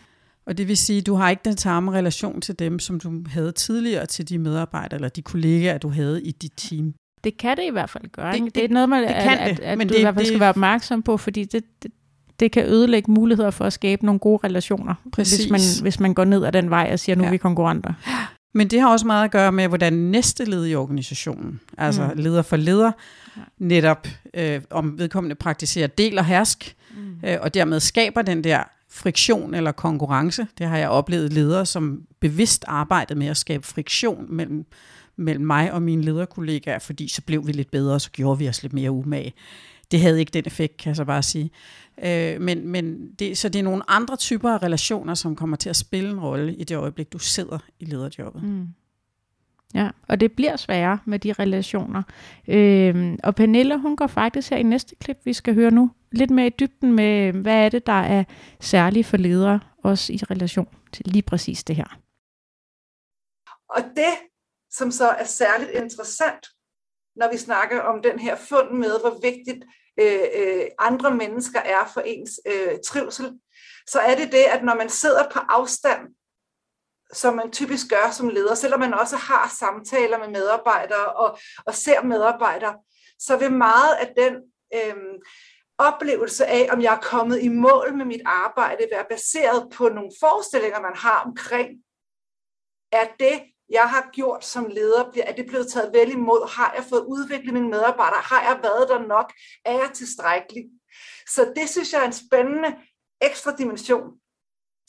Og 0.46 0.58
det 0.58 0.68
vil 0.68 0.76
sige, 0.76 0.98
at 0.98 1.06
du 1.06 1.14
har 1.14 1.30
ikke 1.30 1.42
den 1.44 1.56
samme 1.56 1.92
relation 1.92 2.40
til 2.40 2.58
dem, 2.58 2.78
som 2.78 3.00
du 3.00 3.22
havde 3.28 3.52
tidligere 3.52 4.06
til 4.06 4.28
de 4.28 4.38
medarbejdere 4.38 4.94
eller 4.94 5.08
de 5.08 5.22
kollegaer, 5.22 5.78
du 5.78 5.88
havde 5.88 6.22
i 6.22 6.30
dit 6.30 6.52
team. 6.56 6.94
Det 7.24 7.36
kan 7.36 7.56
det 7.56 7.64
i 7.64 7.70
hvert 7.70 7.90
fald 7.90 8.04
gøre. 8.12 8.32
Det, 8.32 8.54
det 8.54 8.64
er 8.64 8.68
noget, 8.68 8.88
man, 8.88 9.02
det 9.02 9.14
kan 9.22 9.38
at, 9.38 9.48
at, 9.48 9.60
at 9.60 9.78
men 9.78 9.88
du 9.88 9.94
det, 9.94 9.98
i 10.00 10.02
hvert 10.02 10.14
fald 10.14 10.24
det, 10.24 10.28
skal 10.28 10.40
være 10.40 10.48
opmærksom 10.48 11.02
på, 11.02 11.16
fordi 11.16 11.44
det, 11.44 11.64
det, 11.82 11.92
det 12.40 12.52
kan 12.52 12.66
ødelægge 12.66 13.12
muligheder 13.12 13.50
for 13.50 13.64
at 13.64 13.72
skabe 13.72 14.06
nogle 14.06 14.18
gode 14.18 14.40
relationer, 14.44 14.94
Præcis. 15.12 15.38
hvis 15.38 15.50
man, 15.50 15.60
hvis 15.82 16.00
man 16.00 16.14
går 16.14 16.24
ned 16.24 16.44
ad 16.44 16.52
den 16.52 16.70
vej 16.70 16.90
og 16.92 16.98
siger, 16.98 17.16
nu 17.16 17.22
ja. 17.22 17.26
er 17.26 17.30
vi 17.30 17.36
konkurrenter. 17.36 17.92
Men 18.54 18.68
det 18.68 18.80
har 18.80 18.88
også 18.88 19.06
meget 19.06 19.24
at 19.24 19.30
gøre 19.30 19.52
med, 19.52 19.68
hvordan 19.68 19.92
næste 19.92 20.44
led 20.44 20.66
i 20.66 20.74
organisationen, 20.74 21.60
altså 21.78 22.10
mm. 22.14 22.22
leder 22.22 22.42
for 22.42 22.56
leder, 22.56 22.92
netop 23.58 24.08
øh, 24.34 24.60
om 24.70 24.98
vedkommende 24.98 25.34
praktiserer 25.34 25.86
del 25.86 26.18
og 26.18 26.24
hersk, 26.24 26.76
mm. 26.90 27.28
øh, 27.28 27.36
og 27.40 27.54
dermed 27.54 27.80
skaber 27.80 28.22
den 28.22 28.44
der 28.44 28.62
friktion 28.90 29.54
eller 29.54 29.72
konkurrence. 29.72 30.46
Det 30.58 30.66
har 30.66 30.76
jeg 30.76 30.88
oplevet 30.88 31.32
ledere, 31.32 31.66
som 31.66 32.02
bevidst 32.20 32.64
arbejdede 32.68 33.18
med 33.18 33.26
at 33.26 33.36
skabe 33.36 33.66
friktion 33.66 34.26
mellem, 34.28 34.64
mellem 35.18 35.46
mig 35.46 35.72
og 35.72 35.82
mine 35.82 36.02
lederkollegaer, 36.02 36.78
fordi 36.78 37.08
så 37.08 37.22
blev 37.22 37.46
vi 37.46 37.52
lidt 37.52 37.70
bedre, 37.70 37.94
og 37.94 38.00
så 38.00 38.10
gjorde 38.10 38.38
vi 38.38 38.48
os 38.48 38.62
lidt 38.62 38.72
mere 38.72 38.90
umage. 38.90 39.32
Det 39.90 40.00
havde 40.00 40.20
ikke 40.20 40.30
den 40.30 40.42
effekt, 40.46 40.76
kan 40.76 40.88
jeg 40.88 40.96
så 40.96 41.04
bare 41.04 41.22
sige. 41.22 41.50
Øh, 42.04 42.40
men, 42.40 42.68
men 42.68 43.12
det, 43.18 43.38
så 43.38 43.48
det 43.48 43.58
er 43.58 43.62
nogle 43.62 43.90
andre 43.90 44.16
typer 44.16 44.50
af 44.50 44.62
relationer, 44.62 45.14
som 45.14 45.36
kommer 45.36 45.56
til 45.56 45.68
at 45.68 45.76
spille 45.76 46.10
en 46.10 46.20
rolle 46.20 46.54
i 46.54 46.64
det 46.64 46.76
øjeblik, 46.76 47.12
du 47.12 47.18
sidder 47.18 47.58
i 47.80 47.84
lederjobbet. 47.84 48.42
Mm. 48.42 48.68
Ja, 49.74 49.90
og 50.08 50.20
det 50.20 50.32
bliver 50.32 50.56
sværere 50.56 50.98
med 51.04 51.18
de 51.18 51.32
relationer. 51.32 52.02
Øh, 52.48 53.18
og 53.24 53.34
Pernille, 53.34 53.78
hun 53.78 53.96
går 53.96 54.06
faktisk 54.06 54.50
her 54.50 54.56
i 54.56 54.62
næste 54.62 54.94
klip, 55.00 55.18
vi 55.24 55.32
skal 55.32 55.54
høre 55.54 55.70
nu, 55.70 55.90
lidt 56.12 56.30
mere 56.30 56.46
i 56.46 56.52
dybden 56.60 56.92
med, 56.92 57.32
hvad 57.32 57.64
er 57.64 57.68
det, 57.68 57.86
der 57.86 57.92
er 57.92 58.24
særligt 58.60 59.06
for 59.06 59.16
ledere, 59.16 59.60
også 59.84 60.12
i 60.12 60.16
relation 60.30 60.68
til 60.92 61.06
lige 61.06 61.22
præcis 61.22 61.64
det 61.64 61.76
her. 61.76 61.98
Og 63.70 63.82
det, 63.96 64.14
som 64.70 64.90
så 64.90 65.08
er 65.08 65.24
særligt 65.24 65.70
interessant, 65.70 66.46
når 67.16 67.30
vi 67.30 67.36
snakker 67.36 67.80
om 67.80 68.02
den 68.02 68.18
her 68.18 68.36
fund 68.36 68.70
med, 68.70 69.00
hvor 69.00 69.20
vigtigt 69.22 69.64
øh, 70.00 70.24
øh, 70.34 70.66
andre 70.78 71.14
mennesker 71.14 71.60
er 71.60 71.90
for 71.94 72.00
ens 72.00 72.40
øh, 72.46 72.78
trivsel, 72.84 73.40
så 73.86 73.98
er 73.98 74.14
det 74.14 74.32
det, 74.32 74.44
at 74.44 74.64
når 74.64 74.74
man 74.74 74.88
sidder 74.88 75.30
på 75.30 75.38
afstand, 75.38 76.08
som 77.12 77.34
man 77.34 77.52
typisk 77.52 77.90
gør 77.90 78.10
som 78.10 78.28
leder, 78.28 78.54
selvom 78.54 78.80
man 78.80 78.94
også 78.94 79.16
har 79.16 79.54
samtaler 79.58 80.18
med 80.18 80.28
medarbejdere 80.28 81.12
og, 81.12 81.38
og 81.66 81.74
ser 81.74 82.02
medarbejdere, 82.02 82.78
så 83.18 83.36
vil 83.36 83.52
meget 83.52 83.94
af 83.94 84.12
den 84.16 84.34
øh, 84.74 85.20
oplevelse 85.78 86.46
af, 86.46 86.68
om 86.72 86.82
jeg 86.82 86.94
er 86.94 87.00
kommet 87.00 87.42
i 87.42 87.48
mål 87.48 87.94
med 87.96 88.04
mit 88.04 88.22
arbejde, 88.24 88.88
være 88.92 89.06
baseret 89.10 89.72
på 89.72 89.88
nogle 89.88 90.10
forestillinger, 90.20 90.80
man 90.80 90.96
har 90.96 91.22
omkring, 91.26 91.68
er 92.92 93.06
det, 93.20 93.42
jeg 93.68 93.90
har 93.90 94.10
gjort 94.12 94.44
som 94.44 94.66
leder, 94.66 95.12
er 95.22 95.32
det 95.32 95.46
blevet 95.46 95.68
taget 95.72 95.92
vel 95.92 96.10
imod? 96.10 96.48
Har 96.50 96.72
jeg 96.76 96.84
fået 96.84 97.04
udviklet 97.04 97.54
mine 97.54 97.68
medarbejdere? 97.68 98.20
Har 98.20 98.42
jeg 98.42 98.60
været 98.62 98.88
der 98.88 99.06
nok? 99.06 99.32
Er 99.64 99.72
jeg 99.72 99.90
tilstrækkelig? 99.94 100.64
Så 101.28 101.52
det 101.56 101.68
synes 101.68 101.92
jeg 101.92 102.02
er 102.02 102.06
en 102.06 102.12
spændende 102.12 102.76
ekstra 103.20 103.56
dimension 103.56 104.20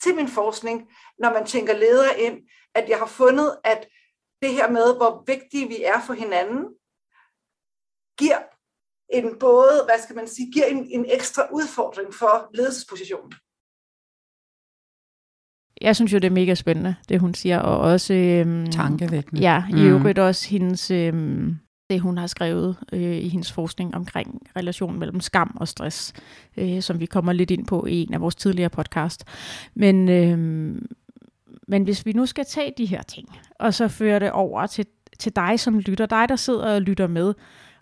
til 0.02 0.14
min 0.14 0.28
forskning, 0.28 0.92
når 1.18 1.32
man 1.32 1.46
tænker 1.46 1.72
ledere 1.76 2.20
ind, 2.20 2.40
at 2.74 2.88
jeg 2.88 2.98
har 2.98 3.06
fundet, 3.06 3.58
at 3.64 3.88
det 4.42 4.52
her 4.52 4.70
med, 4.70 4.96
hvor 4.96 5.24
vigtige 5.26 5.68
vi 5.68 5.82
er 5.82 6.00
for 6.06 6.12
hinanden, 6.12 6.64
giver 8.18 8.42
en 9.12 9.38
både, 9.38 9.84
hvad 9.84 9.98
skal 10.02 10.16
man 10.16 10.28
sige, 10.28 10.52
giver 10.52 10.66
en, 10.66 10.90
en 10.90 11.06
ekstra 11.10 11.48
udfordring 11.52 12.14
for 12.14 12.50
ledelsespositionen. 12.54 13.32
Jeg 15.80 15.96
synes 15.96 16.12
jo, 16.12 16.18
det 16.18 16.26
er 16.26 16.34
mega 16.34 16.54
spændende, 16.54 16.94
det 17.08 17.20
hun 17.20 17.34
siger, 17.34 17.58
og 17.58 17.78
også... 17.78 18.14
Øhm, 18.14 18.66
Tankevækkende. 18.66 19.42
Ja, 19.42 19.64
i 19.70 19.72
mm. 19.72 19.82
øvrigt 19.82 20.18
også 20.18 20.50
hendes, 20.50 20.90
øhm, 20.90 21.56
det 21.90 22.00
hun 22.00 22.18
har 22.18 22.26
skrevet 22.26 22.76
øh, 22.92 23.16
i 23.16 23.28
hendes 23.28 23.52
forskning 23.52 23.94
omkring 23.94 24.42
relationen 24.56 24.98
mellem 24.98 25.20
skam 25.20 25.56
og 25.60 25.68
stress, 25.68 26.12
øh, 26.56 26.82
som 26.82 27.00
vi 27.00 27.06
kommer 27.06 27.32
lidt 27.32 27.50
ind 27.50 27.66
på 27.66 27.86
i 27.86 28.02
en 28.02 28.14
af 28.14 28.20
vores 28.20 28.34
tidligere 28.34 28.70
podcast. 28.70 29.24
Men, 29.74 30.08
øh, 30.08 30.38
men 31.68 31.84
hvis 31.84 32.06
vi 32.06 32.12
nu 32.12 32.26
skal 32.26 32.44
tage 32.44 32.72
de 32.78 32.86
her 32.86 33.02
ting, 33.02 33.28
og 33.58 33.74
så 33.74 33.88
føre 33.88 34.20
det 34.20 34.30
over 34.30 34.66
til, 34.66 34.86
til 35.18 35.36
dig 35.36 35.60
som 35.60 35.78
lytter, 35.78 36.06
dig 36.06 36.28
der 36.28 36.36
sidder 36.36 36.74
og 36.74 36.82
lytter 36.82 37.06
med, 37.06 37.34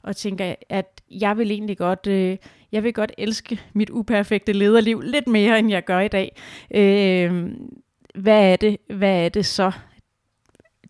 og 0.02 0.16
tænker, 0.16 0.54
at 0.68 1.00
jeg 1.10 1.38
vil 1.38 1.50
egentlig 1.50 1.78
godt, 1.78 2.06
øh, 2.06 2.36
jeg 2.72 2.84
vil 2.84 2.92
godt 2.92 3.12
elske 3.18 3.60
mit 3.72 3.90
uperfekte 3.90 4.52
lederliv 4.52 5.00
lidt 5.00 5.28
mere, 5.28 5.58
end 5.58 5.70
jeg 5.70 5.84
gør 5.84 6.00
i 6.00 6.08
dag. 6.08 6.40
Øh, 6.74 7.50
hvad 8.18 8.52
er 8.52 8.56
det, 8.56 8.76
hvad 8.96 9.24
er 9.24 9.28
det 9.28 9.46
så, 9.46 9.72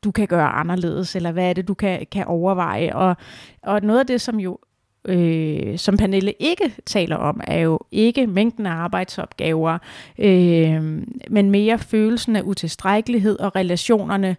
du 0.05 0.11
kan 0.11 0.27
gøre 0.27 0.49
anderledes, 0.49 1.17
eller 1.17 1.33
hvad 1.33 1.51
er 1.51 1.53
det, 1.53 1.69
du 1.69 1.75
kan, 1.75 2.07
kan 2.13 2.27
overveje. 2.27 2.95
Og, 2.95 3.17
og 3.63 3.83
noget 3.83 4.01
af 4.01 4.07
det, 4.07 4.21
som 4.21 4.41
jo 4.41 4.59
øh, 5.05 5.79
som 5.79 5.97
Pernille 5.97 6.33
ikke 6.41 6.75
taler 6.87 7.17
om, 7.17 7.41
er 7.45 7.59
jo 7.59 7.81
ikke 7.93 8.27
mængden 8.27 8.67
af 8.67 8.73
arbejdsopgaver, 8.73 9.79
øh, 10.19 10.83
men 11.31 11.51
mere 11.51 11.79
følelsen 11.79 12.37
af 12.37 12.43
utilstrækkelighed 12.45 13.39
og 13.39 13.57
relationerne, 13.57 14.37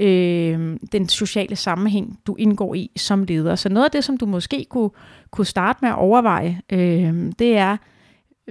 øh, 0.00 0.76
den 0.92 1.08
sociale 1.08 1.56
sammenhæng, 1.56 2.18
du 2.26 2.36
indgår 2.36 2.74
i 2.74 2.90
som 2.96 3.24
leder. 3.24 3.54
Så 3.54 3.68
noget 3.68 3.84
af 3.84 3.90
det, 3.90 4.04
som 4.04 4.16
du 4.16 4.26
måske 4.26 4.66
kunne, 4.70 4.90
kunne 5.30 5.46
starte 5.46 5.78
med 5.82 5.90
at 5.90 5.96
overveje, 5.96 6.60
øh, 6.72 7.32
det 7.38 7.56
er, 7.56 7.76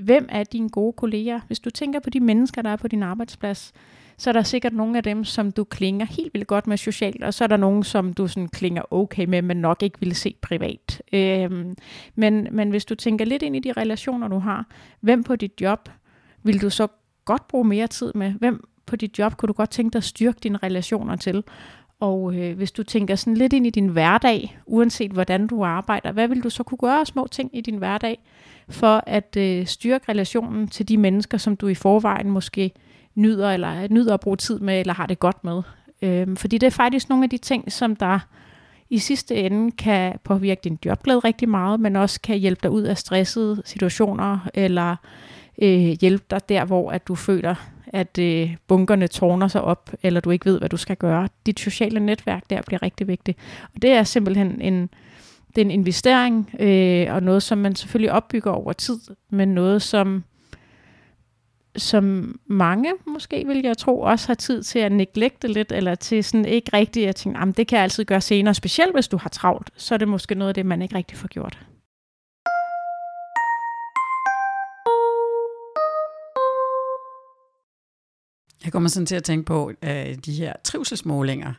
hvem 0.02 0.30
er 0.30 0.44
dine 0.44 0.70
gode 0.70 0.94
kolleger? 0.94 1.40
Hvis 1.48 1.60
du 1.60 1.70
tænker 1.70 2.00
på 2.00 2.10
de 2.10 2.20
mennesker, 2.20 2.62
der 2.62 2.70
er 2.70 2.76
på 2.76 2.88
din 2.88 3.04
arbejdsplads, 3.04 3.74
så 4.18 4.30
er 4.30 4.32
der 4.32 4.44
sikkert 4.44 4.74
nogle 4.74 4.98
af 4.98 5.04
dem, 5.04 5.24
som 5.24 5.52
du 5.52 5.64
klinger 5.64 6.06
helt 6.06 6.34
vildt 6.34 6.48
godt 6.48 6.68
med 6.68 6.78
socialt, 6.78 7.24
og 7.24 7.34
så 7.34 7.44
er 7.44 7.48
der 7.48 7.58
nogle, 7.58 7.84
som 7.84 8.14
du 8.14 8.28
sådan 8.28 8.48
klinger 8.48 8.94
okay 8.94 9.26
med, 9.26 9.42
men 9.42 9.58
nok 9.58 9.84
ikke 9.84 10.00
vil 10.00 10.16
se 10.16 10.36
privat. 10.42 11.02
Øhm, 11.14 11.76
men, 12.16 12.48
men 12.52 12.70
hvis 12.70 12.86
du 12.86 12.96
tænker 12.96 13.26
lidt 13.26 13.44
ind 13.44 13.56
i 13.56 13.60
de 13.60 13.72
relationer, 13.72 14.28
du 14.28 14.40
har, 14.40 14.66
hvem 15.00 15.24
på 15.24 15.36
dit 15.36 15.62
job 15.62 15.90
vil 16.44 16.62
du 16.62 16.70
så 16.70 16.88
godt 17.26 17.48
bruge 17.48 17.66
mere 17.66 17.88
tid 17.88 18.14
med? 18.16 18.32
Hvem 18.32 18.68
på 18.86 18.96
dit 18.96 19.20
job 19.20 19.38
kunne 19.38 19.48
du 19.48 19.54
godt 19.54 19.70
tænke 19.70 19.94
dig 19.94 20.00
at 20.00 20.04
styrke 20.04 20.40
dine 20.44 20.58
relationer 20.58 21.16
til? 21.16 21.44
Og 22.00 22.36
øh, 22.36 22.58
hvis 22.58 22.72
du 22.72 22.84
tænker 22.84 23.16
sådan 23.16 23.38
lidt 23.38 23.54
ind 23.54 23.68
i 23.68 23.70
din 23.70 23.88
hverdag, 23.88 24.60
uanset 24.66 25.12
hvordan 25.12 25.48
du 25.48 25.64
arbejder, 25.64 26.12
hvad 26.12 26.28
vil 26.28 26.44
du 26.44 26.50
så 26.50 26.64
kunne 26.64 26.78
gøre 26.78 27.06
små 27.06 27.28
ting 27.28 27.50
i 27.54 27.62
din 27.62 27.76
hverdag, 27.76 28.20
for 28.70 29.04
at 29.08 29.38
øh, 29.38 29.66
styrke 29.66 30.06
relationen 30.10 30.68
til 30.68 30.88
de 30.88 30.98
mennesker, 30.98 31.38
som 31.38 31.56
du 31.56 31.68
i 31.68 31.76
forvejen 31.76 32.30
måske 32.30 32.72
nyder, 33.16 33.52
eller 33.52 33.88
nyder 33.88 34.14
at 34.14 34.20
bruge 34.20 34.38
tid 34.38 34.60
med, 34.60 34.80
eller 34.80 34.94
har 34.94 35.06
det 35.06 35.20
godt 35.20 35.44
med. 35.44 35.62
Øh, 36.02 36.38
fordi 36.38 36.58
det 36.58 36.68
er 36.68 36.72
faktisk 36.72 37.10
nogle 37.10 37.24
af 37.24 37.30
de 37.30 37.38
ting, 37.38 37.72
som 37.72 37.96
der 37.96 38.20
i 38.90 38.98
sidste 38.98 39.36
ende 39.36 39.72
kan 39.72 40.20
påvirke 40.24 40.62
din 40.64 40.80
jobglæde 40.86 41.20
rigtig 41.20 41.50
meget, 41.50 41.80
men 41.80 41.96
også 41.96 42.22
kan 42.22 42.38
hjælpe 42.38 42.60
dig 42.64 42.72
ud 42.72 42.82
af 42.82 42.98
stressede 42.98 43.62
situationer, 43.66 44.50
eller 44.54 44.96
øh, 45.62 45.98
hjælpe 46.02 46.26
dig 46.30 46.50
der, 46.50 46.66
hvor 46.66 46.92
at 46.92 47.08
du 47.08 47.16
føler, 47.16 47.56
at 47.90 48.18
øh, 48.20 48.56
bunkerne 48.68 49.08
tårner 49.08 49.48
sig 49.48 49.62
op, 49.62 49.92
eller 50.04 50.22
du 50.22 50.32
ikke 50.32 50.46
ved, 50.46 50.60
hvad 50.60 50.70
du 50.70 50.78
skal 50.78 50.98
gøre. 50.98 51.28
Dit 51.46 51.60
sociale 51.60 52.00
netværk 52.00 52.44
der 52.50 52.62
bliver 52.62 52.82
rigtig 52.82 53.08
vigtigt. 53.08 53.38
Og 53.76 53.82
det 53.82 53.92
er 53.92 54.04
simpelthen 54.04 54.62
en, 54.62 54.90
det 55.56 55.62
er 55.62 55.66
en 55.66 55.72
investering, 55.72 56.50
øh, 56.60 57.14
og 57.14 57.24
noget, 57.24 57.44
som 57.44 57.58
man 57.58 57.76
selvfølgelig 57.76 58.12
opbygger 58.12 58.52
over 58.52 58.74
tid, 58.74 59.00
men 59.30 59.48
noget, 59.48 59.82
som 59.82 60.24
som 61.76 62.36
mange 62.48 62.94
måske, 63.08 63.44
vil 63.48 63.62
jeg 63.64 63.78
tro, 63.78 64.02
også 64.02 64.28
har 64.28 64.34
tid 64.34 64.64
til 64.64 64.80
at 64.80 64.92
neglekte 64.92 65.48
lidt, 65.48 65.72
eller 65.72 65.96
til 65.96 66.24
sådan 66.24 66.46
ikke 66.46 66.70
rigtig 66.74 67.08
at 67.08 67.16
tænke, 67.16 67.40
det 67.58 67.68
kan 67.68 67.76
jeg 67.76 67.84
altid 67.84 68.06
gøre 68.06 68.22
senere, 68.22 68.54
specielt 68.54 68.94
hvis 68.94 69.08
du 69.08 69.18
har 69.18 69.30
travlt, 69.30 69.70
så 69.76 69.94
er 69.94 69.98
det 69.98 70.08
måske 70.08 70.36
noget 70.36 70.50
af 70.50 70.54
det, 70.54 70.66
man 70.66 70.82
ikke 70.82 70.96
rigtig 70.96 71.18
får 71.18 71.28
gjort. 71.28 71.60
Jeg 78.70 78.74
kommer 78.74 78.90
sådan 78.90 79.06
til 79.06 79.16
at 79.16 79.24
tænke 79.24 79.46
på 79.46 79.72
øh, 79.84 80.16
de 80.26 80.34
her 80.34 80.54
trivselsmålinger, 80.64 81.54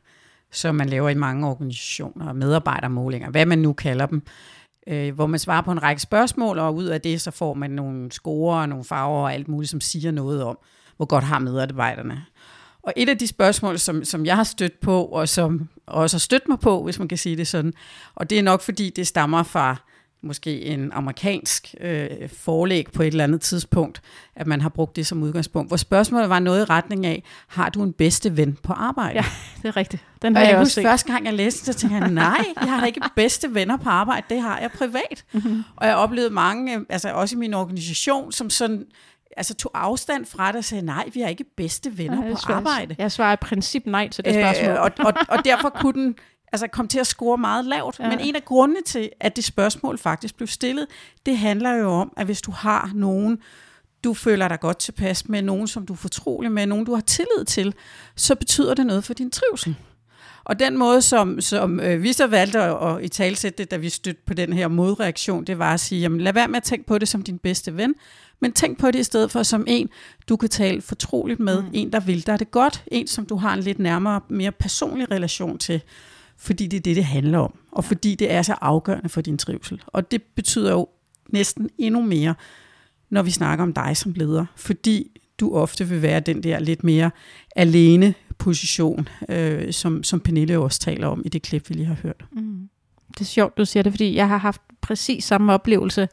som 0.52 0.74
man 0.74 0.88
laver 0.88 1.08
i 1.08 1.14
mange 1.14 1.48
organisationer, 1.48 2.32
medarbejdermålinger, 2.32 3.30
hvad 3.30 3.46
man 3.46 3.58
nu 3.58 3.72
kalder 3.72 4.06
dem 4.06 4.22
øh, 4.86 5.14
hvor 5.14 5.26
man 5.26 5.38
svarer 5.38 5.62
på 5.62 5.72
en 5.72 5.82
række 5.82 6.02
spørgsmål, 6.02 6.58
og 6.58 6.74
ud 6.74 6.84
af 6.84 7.00
det 7.00 7.20
så 7.20 7.30
får 7.30 7.54
man 7.54 7.70
nogle 7.70 8.12
score 8.12 8.60
og 8.60 8.68
nogle 8.68 8.84
farver 8.84 9.22
og 9.22 9.34
alt 9.34 9.48
muligt, 9.48 9.70
som 9.70 9.80
siger 9.80 10.10
noget 10.10 10.42
om, 10.44 10.58
hvor 10.96 11.06
godt 11.06 11.24
har 11.24 11.38
medarbejderne. 11.38 12.24
Og 12.82 12.92
et 12.96 13.08
af 13.08 13.18
de 13.18 13.26
spørgsmål, 13.26 13.78
som, 13.78 14.04
som 14.04 14.26
jeg 14.26 14.36
har 14.36 14.44
stødt 14.44 14.80
på, 14.80 15.04
og 15.04 15.28
som 15.28 15.68
også 15.86 16.16
har 16.16 16.20
stødt 16.20 16.48
mig 16.48 16.58
på, 16.60 16.82
hvis 16.82 16.98
man 16.98 17.08
kan 17.08 17.18
sige 17.18 17.36
det 17.36 17.46
sådan, 17.46 17.72
og 18.14 18.30
det 18.30 18.38
er 18.38 18.42
nok 18.42 18.60
fordi, 18.60 18.90
det 18.96 19.06
stammer 19.06 19.42
fra 19.42 19.76
måske 20.22 20.62
en 20.62 20.92
amerikansk 20.92 21.74
øh, 21.80 22.08
forlæg 22.28 22.86
på 22.92 23.02
et 23.02 23.06
eller 23.06 23.24
andet 23.24 23.40
tidspunkt, 23.40 24.02
at 24.36 24.46
man 24.46 24.60
har 24.60 24.68
brugt 24.68 24.96
det 24.96 25.06
som 25.06 25.22
udgangspunkt. 25.22 25.70
Hvor 25.70 25.76
spørgsmålet 25.76 26.28
var 26.28 26.38
noget 26.38 26.60
i 26.60 26.64
retning 26.64 27.06
af, 27.06 27.22
har 27.48 27.68
du 27.68 27.82
en 27.82 27.92
bedste 27.92 28.36
ven 28.36 28.58
på 28.62 28.72
arbejde? 28.72 29.14
Ja, 29.14 29.24
det 29.62 29.68
er 29.68 29.76
rigtigt. 29.76 30.04
Den 30.22 30.36
har 30.36 30.42
og 30.42 30.46
jeg, 30.46 30.52
jeg 30.52 30.60
også 30.60 30.72
set. 30.72 30.84
første 30.84 31.12
gang 31.12 31.24
jeg 31.24 31.34
læste 31.34 31.72
så 31.72 31.78
tænkte 31.78 31.98
jeg, 31.98 32.10
nej, 32.10 32.44
jeg 32.56 32.70
har 32.70 32.80
da 32.80 32.86
ikke 32.86 33.00
bedste 33.16 33.54
venner 33.54 33.76
på 33.76 33.88
arbejde, 33.88 34.26
det 34.30 34.40
har 34.42 34.58
jeg 34.58 34.70
privat. 34.70 35.24
Mm-hmm. 35.32 35.62
Og 35.76 35.86
jeg 35.86 35.96
oplevede 35.96 36.30
mange, 36.30 36.76
øh, 36.76 36.80
altså 36.88 37.12
også 37.12 37.36
i 37.36 37.38
min 37.38 37.54
organisation, 37.54 38.32
som 38.32 38.50
sådan 38.50 38.86
altså 39.36 39.54
tog 39.54 39.70
afstand 39.74 40.26
fra 40.26 40.48
det 40.48 40.56
og 40.56 40.64
sagde, 40.64 40.86
nej, 40.86 41.08
vi 41.14 41.20
har 41.20 41.28
ikke 41.28 41.44
bedste 41.56 41.98
venner 41.98 42.26
Ja, 42.26 42.32
på 42.32 42.40
svarer, 42.40 42.56
arbejde. 42.56 42.96
Jeg 42.98 43.12
svarer 43.12 43.32
i 43.32 43.36
princip 43.36 43.86
nej 43.86 44.08
til 44.08 44.24
det 44.24 44.34
spørgsmål. 44.34 44.70
Øh, 44.70 44.82
og, 44.82 44.90
og, 44.98 45.12
og 45.28 45.44
derfor 45.44 45.68
kunne 45.68 46.02
den 46.02 46.14
altså 46.52 46.66
kom 46.66 46.88
til 46.88 46.98
at 46.98 47.06
score 47.06 47.38
meget 47.38 47.64
lavt. 47.64 47.98
Ja. 48.00 48.08
Men 48.08 48.20
en 48.20 48.36
af 48.36 48.44
grundene 48.44 48.82
til, 48.86 49.10
at 49.20 49.36
det 49.36 49.44
spørgsmål 49.44 49.98
faktisk 49.98 50.36
blev 50.36 50.46
stillet, 50.46 50.86
det 51.26 51.38
handler 51.38 51.72
jo 51.72 51.90
om, 51.90 52.12
at 52.16 52.26
hvis 52.26 52.42
du 52.42 52.50
har 52.50 52.90
nogen, 52.94 53.38
du 54.04 54.14
føler 54.14 54.48
dig 54.48 54.60
godt 54.60 54.78
tilpas 54.78 55.28
med, 55.28 55.42
nogen 55.42 55.68
som 55.68 55.86
du 55.86 55.92
er 55.92 55.96
fortrolig 55.96 56.52
med, 56.52 56.66
nogen 56.66 56.84
du 56.84 56.94
har 56.94 57.00
tillid 57.00 57.44
til, 57.46 57.74
så 58.16 58.34
betyder 58.34 58.74
det 58.74 58.86
noget 58.86 59.04
for 59.04 59.14
din 59.14 59.30
trivsel. 59.30 59.76
Og 60.44 60.58
den 60.58 60.78
måde, 60.78 61.02
som, 61.02 61.40
som 61.40 61.80
øh, 61.80 62.02
vi 62.02 62.12
så 62.12 62.26
valgte 62.26 62.60
at, 62.60 62.88
at 62.88 63.04
i 63.04 63.08
talsætte 63.08 63.58
det, 63.58 63.70
da 63.70 63.76
vi 63.76 63.88
stødte 63.88 64.20
på 64.26 64.34
den 64.34 64.52
her 64.52 64.68
modreaktion, 64.68 65.44
det 65.44 65.58
var 65.58 65.74
at 65.74 65.80
sige, 65.80 66.00
jamen, 66.00 66.20
lad 66.20 66.32
være 66.32 66.48
med 66.48 66.56
at 66.56 66.62
tænke 66.62 66.86
på 66.86 66.98
det 66.98 67.08
som 67.08 67.22
din 67.22 67.38
bedste 67.38 67.76
ven, 67.76 67.94
men 68.40 68.52
tænk 68.52 68.78
på 68.78 68.90
det 68.90 68.98
i 68.98 69.02
stedet 69.02 69.30
for 69.30 69.42
som 69.42 69.64
en, 69.68 69.88
du 70.28 70.36
kan 70.36 70.48
tale 70.48 70.82
fortroligt 70.82 71.40
med, 71.40 71.62
mm. 71.62 71.68
en, 71.72 71.92
der 71.92 72.00
vil 72.00 72.26
dig 72.26 72.38
det 72.38 72.50
godt, 72.50 72.84
en, 72.86 73.06
som 73.06 73.26
du 73.26 73.36
har 73.36 73.54
en 73.54 73.60
lidt 73.60 73.78
nærmere, 73.78 74.20
mere 74.28 74.52
personlig 74.52 75.10
relation 75.10 75.58
til 75.58 75.82
fordi 76.40 76.66
det 76.66 76.76
er 76.76 76.80
det, 76.80 76.96
det 76.96 77.04
handler 77.04 77.38
om, 77.38 77.58
og 77.72 77.84
fordi 77.84 78.14
det 78.14 78.32
er 78.32 78.42
så 78.42 78.54
afgørende 78.60 79.08
for 79.08 79.20
din 79.20 79.38
trivsel. 79.38 79.82
Og 79.86 80.10
det 80.10 80.22
betyder 80.22 80.72
jo 80.72 80.88
næsten 81.28 81.70
endnu 81.78 82.02
mere, 82.02 82.34
når 83.10 83.22
vi 83.22 83.30
snakker 83.30 83.62
om 83.62 83.72
dig 83.72 83.96
som 83.96 84.12
leder, 84.12 84.46
fordi 84.56 85.20
du 85.40 85.54
ofte 85.54 85.88
vil 85.88 86.02
være 86.02 86.20
den 86.20 86.42
der 86.42 86.58
lidt 86.58 86.84
mere 86.84 87.10
alene 87.56 88.14
position, 88.38 89.08
øh, 89.28 89.72
som, 89.72 90.02
som 90.02 90.20
Pernille 90.20 90.58
også 90.58 90.80
taler 90.80 91.06
om 91.06 91.22
i 91.24 91.28
det 91.28 91.42
klip, 91.42 91.68
vi 91.68 91.74
lige 91.74 91.86
har 91.86 91.96
hørt. 92.02 92.24
Mm. 92.32 92.68
Det 93.08 93.20
er 93.20 93.24
sjovt, 93.24 93.58
du 93.58 93.64
siger 93.64 93.82
det, 93.82 93.92
fordi 93.92 94.14
jeg 94.14 94.28
har 94.28 94.36
haft 94.36 94.62
præcis 94.80 95.24
samme 95.24 95.52
oplevelse, 95.52 96.08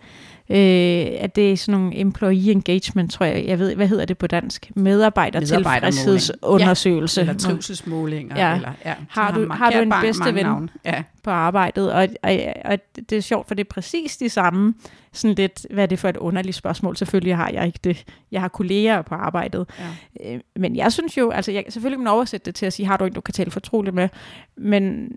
øh, 0.50 1.08
at 1.20 1.36
det 1.36 1.52
er 1.52 1.58
sådan 1.58 1.80
nogle 1.80 2.00
employee 2.00 2.52
engagement, 2.52 3.12
tror 3.12 3.26
jeg, 3.26 3.46
jeg 3.46 3.60
ved, 3.60 3.76
hvad 3.76 3.88
hedder 3.88 4.06
det 4.06 4.18
på 4.18 4.28
dansk? 4.28 4.72
Medarbejdertilfredshedsundersøgelse. 4.76 7.22
Ja. 7.22 7.28
Eller 7.28 7.40
trivselsmålinger. 7.40 8.50
Ja. 8.50 8.56
Eller, 8.56 8.72
ja. 8.86 8.94
Har 9.10 9.32
du, 9.32 9.48
har 9.52 9.72
du 9.72 9.78
en 9.78 9.94
bedste 10.02 10.36
ven 10.36 10.70
ja. 10.86 11.04
på 11.24 11.30
arbejdet? 11.30 11.94
Og, 11.94 12.08
og, 12.24 12.32
og 12.66 12.78
det 13.10 13.18
er 13.18 13.22
sjovt, 13.22 13.48
for 13.48 13.56
det 13.56 13.64
er 13.64 13.70
præcis 13.70 14.18
de 14.18 14.30
samme, 14.30 14.74
sådan 15.14 15.36
lidt, 15.36 15.66
hvad 15.74 15.84
er 15.84 15.88
det 15.88 16.00
for 16.00 16.10
et 16.10 16.18
underligt 16.18 16.56
spørgsmål? 16.56 16.98
Selvfølgelig 16.98 17.36
har 17.36 17.50
jeg 17.54 17.66
ikke 17.66 17.80
det. 17.84 18.06
Jeg 18.32 18.42
har 18.42 18.48
kolleger 18.48 19.02
på 19.02 19.16
arbejdet. 19.16 19.70
Ja. 20.20 20.34
Øh, 20.34 20.40
men 20.56 20.76
jeg 20.76 20.92
synes 20.92 21.18
jo, 21.18 21.30
altså 21.30 21.52
jeg, 21.52 21.64
selvfølgelig 21.70 21.98
kan 21.98 22.04
man 22.04 22.14
oversætte 22.14 22.46
det 22.46 22.56
til 22.56 22.66
at 22.66 22.74
sige, 22.74 22.86
har 22.86 22.98
du 22.98 23.06
en, 23.06 23.14
du 23.14 23.22
kan 23.22 23.34
tale 23.34 23.52
fortroligt 23.52 23.96
med, 23.96 24.10
men 24.58 25.10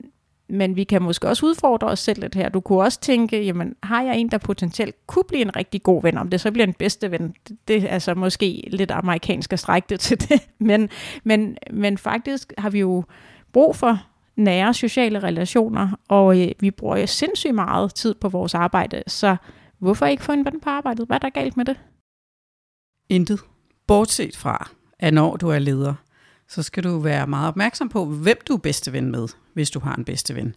men 0.51 0.77
vi 0.77 0.85
kan 0.85 1.03
måske 1.03 1.29
også 1.29 1.47
udfordre 1.47 1.89
os 1.89 1.99
selv 1.99 2.21
lidt 2.21 2.35
her. 2.35 2.49
Du 2.49 2.61
kunne 2.61 2.83
også 2.83 3.01
tænke, 3.01 3.43
jamen, 3.45 3.75
har 3.83 4.03
jeg 4.03 4.17
en, 4.17 4.29
der 4.29 4.39
potentielt 4.39 5.07
kunne 5.07 5.25
blive 5.29 5.43
en 5.43 5.57
rigtig 5.57 5.83
god 5.83 6.03
ven, 6.03 6.19
om 6.19 6.31
det 6.31 6.41
så 6.41 6.51
bliver 6.53 6.67
en 6.67 6.75
bedste 6.75 7.11
ven, 7.11 7.35
det, 7.69 7.85
er 7.85 7.89
altså 7.89 8.15
måske 8.15 8.69
lidt 8.73 8.91
amerikansk 8.91 9.53
at 9.53 9.59
strække 9.59 9.87
det 9.89 10.01
til 10.07 10.29
det, 10.29 10.49
men, 10.59 10.89
men, 11.25 11.57
men 11.71 11.99
faktisk 11.99 12.53
har 12.59 12.71
vi 12.71 12.81
jo 12.81 13.05
brug 13.53 13.77
for 13.77 14.03
nære 14.37 14.75
sociale 14.75 15.23
relationer, 15.23 15.89
og 16.09 16.41
øh, 16.41 16.53
vi 16.61 16.71
bruger 16.71 16.97
jo 16.97 17.07
sindssygt 17.07 17.55
meget 17.55 17.95
tid 17.95 18.15
på 18.15 18.29
vores 18.29 18.55
arbejde, 18.55 19.03
så 19.07 19.37
hvorfor 19.79 20.07
ikke 20.07 20.23
få 20.23 20.33
en 20.33 20.45
ven 20.45 20.61
på 20.61 20.71
arbejdet? 20.71 21.07
Hvad 21.07 21.17
er 21.17 21.19
der 21.19 21.31
galt 21.31 21.57
med 21.57 21.65
det? 21.65 21.81
Intet. 23.09 23.41
Bortset 23.87 24.37
fra, 24.37 24.71
at 24.99 25.15
når 25.15 25.37
du 25.37 25.49
er 25.49 25.59
leder, 25.59 25.95
så 26.51 26.63
skal 26.63 26.85
du 26.85 26.99
være 26.99 27.27
meget 27.27 27.49
opmærksom 27.49 27.89
på, 27.89 28.05
hvem 28.05 28.37
du 28.49 28.55
er 28.55 28.59
bedste 28.59 28.93
ven 28.93 29.11
med, 29.11 29.29
hvis 29.55 29.71
du 29.71 29.81
har 29.81 29.95
en 29.95 30.05
bedste 30.05 30.35
ven. 30.35 30.55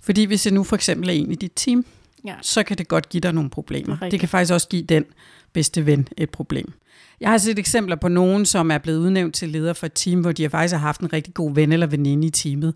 Fordi 0.00 0.24
hvis 0.24 0.42
det 0.42 0.52
nu 0.52 0.64
for 0.64 0.76
eksempel 0.76 1.08
er 1.08 1.12
en 1.12 1.32
i 1.32 1.34
dit 1.34 1.52
team, 1.56 1.84
ja. 2.24 2.34
så 2.42 2.62
kan 2.62 2.78
det 2.78 2.88
godt 2.88 3.08
give 3.08 3.20
dig 3.20 3.32
nogle 3.32 3.50
problemer. 3.50 3.96
Det, 3.96 4.12
det 4.12 4.20
kan 4.20 4.28
faktisk 4.28 4.52
også 4.52 4.68
give 4.68 4.82
den 4.82 5.04
bedste 5.52 5.86
ven 5.86 6.08
et 6.16 6.30
problem. 6.30 6.72
Jeg 7.20 7.30
har 7.30 7.38
set 7.38 7.58
eksempler 7.58 7.96
på 7.96 8.08
nogen, 8.08 8.46
som 8.46 8.70
er 8.70 8.78
blevet 8.78 8.98
udnævnt 8.98 9.34
til 9.34 9.48
leder 9.48 9.72
for 9.72 9.86
et 9.86 9.92
team, 9.94 10.20
hvor 10.20 10.32
de 10.32 10.42
har 10.42 10.50
faktisk 10.50 10.74
haft 10.74 11.00
en 11.00 11.12
rigtig 11.12 11.34
god 11.34 11.54
ven 11.54 11.72
eller 11.72 11.86
veninde 11.86 12.26
i 12.26 12.30
teamet, 12.30 12.74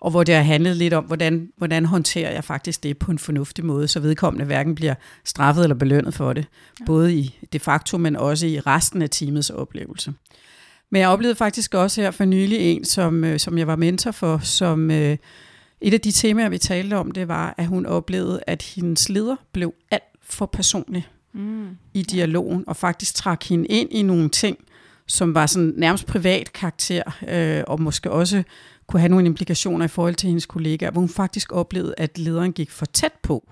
og 0.00 0.10
hvor 0.10 0.22
det 0.22 0.34
har 0.34 0.42
handlet 0.42 0.76
lidt 0.76 0.94
om, 0.94 1.04
hvordan, 1.04 1.48
hvordan 1.56 1.84
håndterer 1.84 2.30
jeg 2.30 2.44
faktisk 2.44 2.82
det 2.82 2.98
på 2.98 3.10
en 3.10 3.18
fornuftig 3.18 3.64
måde, 3.64 3.88
så 3.88 4.00
vedkommende 4.00 4.44
hverken 4.44 4.74
bliver 4.74 4.94
straffet 5.24 5.62
eller 5.62 5.74
belønnet 5.76 6.14
for 6.14 6.32
det, 6.32 6.46
ja. 6.80 6.84
både 6.84 7.14
i 7.14 7.38
de 7.52 7.58
facto, 7.58 7.98
men 7.98 8.16
også 8.16 8.46
i 8.46 8.60
resten 8.60 9.02
af 9.02 9.10
teamets 9.10 9.50
oplevelse. 9.50 10.12
Men 10.90 11.00
jeg 11.00 11.08
oplevede 11.08 11.36
faktisk 11.36 11.74
også 11.74 12.00
her 12.00 12.10
for 12.10 12.24
nylig 12.24 12.58
en, 12.58 12.84
som, 12.84 13.24
øh, 13.24 13.38
som 13.38 13.58
jeg 13.58 13.66
var 13.66 13.76
mentor 13.76 14.10
for, 14.10 14.38
som 14.38 14.90
øh, 14.90 15.16
et 15.80 15.94
af 15.94 16.00
de 16.00 16.12
temaer, 16.12 16.48
vi 16.48 16.58
talte 16.58 16.94
om, 16.94 17.10
det 17.10 17.28
var, 17.28 17.54
at 17.56 17.66
hun 17.66 17.86
oplevede, 17.86 18.40
at 18.46 18.62
hendes 18.62 19.08
leder 19.08 19.36
blev 19.52 19.74
alt 19.90 20.02
for 20.22 20.46
personlig 20.46 21.08
mm. 21.32 21.68
i 21.94 22.02
dialogen, 22.02 22.64
og 22.66 22.76
faktisk 22.76 23.14
trak 23.14 23.44
hende 23.44 23.66
ind 23.66 23.92
i 23.92 24.02
nogle 24.02 24.28
ting, 24.28 24.58
som 25.06 25.34
var 25.34 25.46
sådan 25.46 25.72
nærmest 25.76 26.06
privat 26.06 26.52
karakter, 26.52 27.02
øh, 27.28 27.64
og 27.66 27.82
måske 27.82 28.10
også 28.10 28.42
kunne 28.86 29.00
have 29.00 29.10
nogle 29.10 29.26
implikationer 29.26 29.84
i 29.84 29.88
forhold 29.88 30.14
til 30.14 30.26
hendes 30.26 30.46
kollegaer, 30.46 30.90
hvor 30.90 31.00
hun 31.00 31.08
faktisk 31.08 31.52
oplevede, 31.52 31.94
at 31.98 32.18
lederen 32.18 32.52
gik 32.52 32.70
for 32.70 32.86
tæt 32.86 33.12
på, 33.22 33.50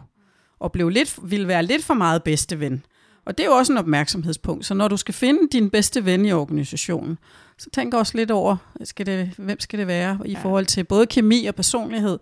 og 0.60 0.72
blev 0.72 0.88
lidt, 0.88 1.18
ville 1.22 1.48
være 1.48 1.62
lidt 1.62 1.84
for 1.84 1.94
meget 1.94 2.22
bedste 2.22 2.60
ven. 2.60 2.84
Og 3.26 3.38
det 3.38 3.44
er 3.44 3.48
jo 3.48 3.54
også 3.54 3.72
en 3.72 3.78
opmærksomhedspunkt. 3.78 4.66
Så 4.66 4.74
når 4.74 4.88
du 4.88 4.96
skal 4.96 5.14
finde 5.14 5.48
din 5.52 5.70
bedste 5.70 6.04
ven 6.04 6.24
i 6.24 6.32
organisationen, 6.32 7.18
så 7.58 7.70
tænk 7.70 7.94
også 7.94 8.16
lidt 8.16 8.30
over, 8.30 8.56
skal 8.84 9.06
det, 9.06 9.30
hvem 9.38 9.60
skal 9.60 9.78
det 9.78 9.86
være 9.86 10.18
i 10.24 10.32
ja. 10.32 10.38
forhold 10.42 10.66
til 10.66 10.84
både 10.84 11.06
kemi 11.06 11.46
og 11.46 11.54
personlighed 11.54 12.18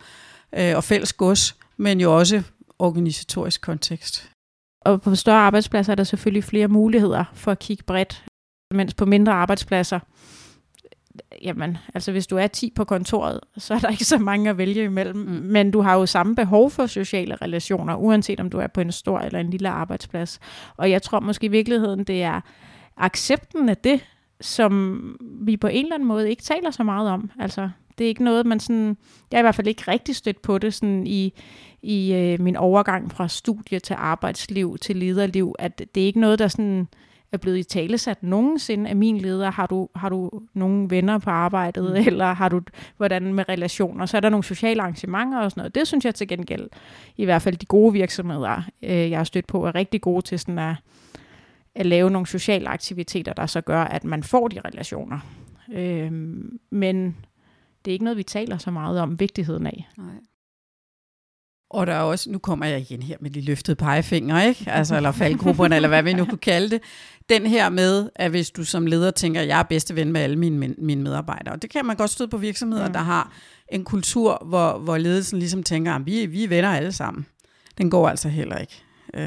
øh, 0.58 0.76
og 0.76 0.84
fælles 0.84 1.12
gods, 1.12 1.56
men 1.76 2.00
jo 2.00 2.18
også 2.18 2.42
organisatorisk 2.78 3.60
kontekst. 3.60 4.30
Og 4.82 5.02
på 5.02 5.14
større 5.14 5.40
arbejdspladser 5.40 5.92
er 5.92 5.96
der 5.96 6.04
selvfølgelig 6.04 6.44
flere 6.44 6.68
muligheder 6.68 7.24
for 7.34 7.52
at 7.52 7.58
kigge 7.58 7.84
bredt, 7.84 8.24
mens 8.70 8.94
på 8.94 9.06
mindre 9.06 9.32
arbejdspladser, 9.32 10.00
jamen, 11.42 11.78
altså 11.94 12.12
hvis 12.12 12.26
du 12.26 12.37
er 12.37 12.46
10 12.46 12.72
på 12.76 12.85
kontoret, 12.85 13.40
så 13.56 13.74
er 13.74 13.78
der 13.78 13.88
ikke 13.88 14.04
så 14.04 14.18
mange 14.18 14.50
at 14.50 14.59
vælge 14.59 14.85
imellem, 14.85 15.16
mm. 15.16 15.24
men 15.24 15.70
du 15.70 15.80
har 15.80 15.94
jo 15.94 16.06
samme 16.06 16.37
behov 16.37 16.70
for 16.70 16.87
sociale 16.87 17.37
relationer, 17.42 17.94
uanset 17.94 18.40
om 18.40 18.50
du 18.50 18.59
er 18.59 18.66
på 18.66 18.80
en 18.80 18.92
stor 18.92 19.18
eller 19.18 19.40
en 19.40 19.50
lille 19.50 19.68
arbejdsplads. 19.68 20.40
Og 20.76 20.90
jeg 20.90 21.02
tror 21.02 21.20
måske 21.20 21.46
i 21.46 21.48
virkeligheden, 21.48 22.04
det 22.04 22.22
er 22.22 22.40
accepten 22.96 23.68
af 23.68 23.76
det, 23.76 24.04
som 24.40 25.00
vi 25.20 25.56
på 25.56 25.66
en 25.66 25.85
eller 25.85 25.94
anden 25.94 26.09
måde 26.09 26.30
ikke 26.30 26.42
taler 26.42 26.70
så 26.70 26.83
meget 26.83 27.11
om. 27.11 27.30
Altså, 27.38 27.70
det 27.98 28.04
er 28.04 28.09
ikke 28.09 28.24
noget, 28.24 28.46
man 28.46 28.61
sådan... 28.61 28.96
Jeg 29.30 29.37
er 29.37 29.40
i 29.40 29.42
hvert 29.42 29.54
fald 29.54 29.66
ikke 29.66 29.90
rigtig 29.90 30.16
stødt 30.16 30.42
på 30.42 30.59
det 30.59 30.74
sådan 30.74 31.06
i, 31.06 31.33
i 31.83 32.14
øh, 32.14 32.40
min 32.40 32.56
overgang 32.56 33.12
fra 33.12 33.28
studie 33.28 33.78
til 33.78 33.96
arbejdsliv 33.98 34.78
til 34.78 34.96
lederliv, 34.96 35.54
at 35.59 35.78
det 35.94 36.02
er 36.02 36.06
ikke 36.06 36.20
noget, 36.20 36.38
der 36.38 36.48
sådan 36.48 36.88
er 37.32 37.36
blevet 37.36 37.58
i 37.58 37.62
talesat 37.62 38.22
nogensinde 38.22 38.90
af 38.90 38.96
min 38.96 39.18
leder. 39.18 39.50
Har 39.50 39.66
du, 39.66 39.88
har 39.94 40.08
du 40.08 40.30
nogle 40.54 40.90
venner 40.90 41.18
på 41.18 41.30
arbejdet, 41.30 41.90
mm. 41.90 41.96
eller 42.06 42.32
har 42.32 42.48
du 42.48 42.60
hvordan 42.96 43.34
med 43.34 43.48
relationer? 43.48 44.06
Så 44.06 44.16
er 44.16 44.20
der 44.20 44.28
nogle 44.28 44.44
sociale 44.44 44.82
arrangementer 44.82 45.38
og 45.38 45.50
sådan 45.50 45.60
noget. 45.60 45.74
Det 45.74 45.86
synes 45.86 46.04
jeg 46.04 46.14
til 46.14 46.28
gengæld, 46.28 46.68
i 47.16 47.24
hvert 47.24 47.42
fald 47.42 47.56
de 47.56 47.66
gode 47.66 47.92
virksomheder, 47.92 48.62
øh, 48.82 49.10
jeg 49.10 49.18
har 49.18 49.24
stødt 49.24 49.46
på, 49.46 49.66
er 49.66 49.74
rigtig 49.74 50.00
gode 50.00 50.22
til 50.22 50.38
sådan 50.38 50.58
at, 50.58 50.74
at 51.74 51.86
lave 51.86 52.10
nogle 52.10 52.26
sociale 52.26 52.68
aktiviteter, 52.68 53.32
der 53.32 53.46
så 53.46 53.60
gør, 53.60 53.82
at 53.82 54.04
man 54.04 54.22
får 54.22 54.48
de 54.48 54.60
relationer. 54.60 55.18
Øh, 55.72 56.12
men 56.70 57.16
det 57.84 57.90
er 57.90 57.92
ikke 57.92 58.04
noget, 58.04 58.16
vi 58.16 58.22
taler 58.22 58.58
så 58.58 58.70
meget 58.70 59.00
om 59.00 59.20
vigtigheden 59.20 59.66
af. 59.66 59.88
Nej. 59.98 60.06
Og 61.70 61.87
der 61.87 61.92
er 61.92 62.00
også, 62.00 62.30
nu 62.30 62.38
kommer 62.38 62.66
jeg 62.66 62.80
igen 62.80 63.02
her 63.02 63.16
med 63.20 63.30
de 63.30 63.40
løftede 63.40 63.76
pegefinger, 63.76 64.42
ikke? 64.42 64.64
Altså, 64.66 64.96
eller 64.96 65.12
faldgrupperne, 65.12 65.76
eller 65.76 65.88
hvad 65.88 66.02
vi 66.02 66.12
nu 66.12 66.24
kunne 66.24 66.38
kalde 66.38 66.70
det. 66.70 66.80
Den 67.28 67.46
her 67.46 67.68
med, 67.68 68.11
at 68.14 68.30
hvis 68.30 68.50
du 68.50 68.64
som 68.64 68.87
leder 68.87 69.11
tænker, 69.11 69.40
at 69.40 69.48
jeg 69.48 69.59
er 69.59 69.62
bedste 69.62 69.96
ven 69.96 70.12
med 70.12 70.20
alle 70.20 70.37
mine, 70.37 70.74
mine 70.78 71.02
medarbejdere. 71.02 71.54
Og 71.54 71.62
det 71.62 71.70
kan 71.70 71.85
man 71.85 71.96
godt 71.96 72.11
støde 72.11 72.28
på 72.28 72.37
virksomheder, 72.37 72.87
mm. 72.87 72.92
der 72.92 73.00
har 73.00 73.33
en 73.68 73.85
kultur, 73.85 74.42
hvor, 74.46 74.78
hvor 74.78 74.98
ledelsen 74.98 75.38
ligesom 75.38 75.62
tænker, 75.62 75.92
at 75.92 76.06
vi, 76.06 76.26
vi 76.26 76.44
er 76.44 76.48
venner 76.48 76.70
alle 76.70 76.92
sammen. 76.92 77.26
Den 77.78 77.90
går 77.90 78.09
altså 78.09 78.28
heller 78.28 78.59
ikke. 78.59 78.83
Øh, 79.14 79.22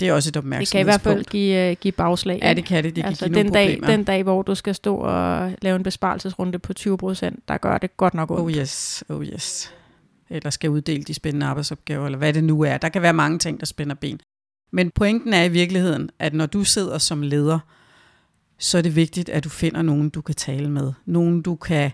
det 0.00 0.08
er 0.08 0.12
også 0.12 0.28
et 0.28 0.36
opmærksomhedspunkt. 0.36 0.60
Det 0.60 0.70
kan 0.70 0.80
i 0.80 0.84
hvert 0.84 1.00
fald 1.00 1.24
give, 1.24 1.70
uh, 1.70 1.76
give 1.80 1.92
bagslag. 1.92 2.38
Ja, 2.42 2.54
det 2.54 2.64
kan 2.64 2.84
det. 2.84 2.96
Det 2.96 3.04
altså, 3.04 3.24
kan 3.24 3.32
give 3.32 3.44
den 3.44 3.52
dag, 3.52 3.68
problemer. 3.68 3.96
Den 3.96 4.04
dag, 4.04 4.22
hvor 4.22 4.42
du 4.42 4.54
skal 4.54 4.74
stå 4.74 4.96
og 4.96 5.52
lave 5.62 5.76
en 5.76 5.82
besparelsesrunde 5.82 6.58
på 6.58 6.72
20 6.72 6.98
procent, 6.98 7.48
der 7.48 7.58
gør 7.58 7.78
det 7.78 7.96
godt 7.96 8.14
nok 8.14 8.30
ondt. 8.30 8.42
Oh 8.42 8.52
yes, 8.52 9.04
oh 9.08 9.24
yes 9.24 9.72
eller 10.32 10.50
skal 10.50 10.70
uddele 10.70 11.04
de 11.04 11.14
spændende 11.14 11.46
arbejdsopgaver, 11.46 12.06
eller 12.06 12.18
hvad 12.18 12.32
det 12.32 12.44
nu 12.44 12.60
er. 12.62 12.78
Der 12.78 12.88
kan 12.88 13.02
være 13.02 13.12
mange 13.12 13.38
ting, 13.38 13.60
der 13.60 13.66
spænder 13.66 13.94
ben. 13.94 14.20
Men 14.72 14.90
pointen 14.90 15.32
er 15.32 15.44
i 15.44 15.48
virkeligheden, 15.48 16.10
at 16.18 16.34
når 16.34 16.46
du 16.46 16.64
sidder 16.64 16.98
som 16.98 17.22
leder, 17.22 17.58
så 18.58 18.78
er 18.78 18.82
det 18.82 18.96
vigtigt, 18.96 19.28
at 19.28 19.44
du 19.44 19.48
finder 19.48 19.82
nogen, 19.82 20.08
du 20.10 20.20
kan 20.20 20.34
tale 20.34 20.70
med. 20.70 20.92
Nogen, 21.06 21.42
du 21.42 21.56
kan 21.56 21.90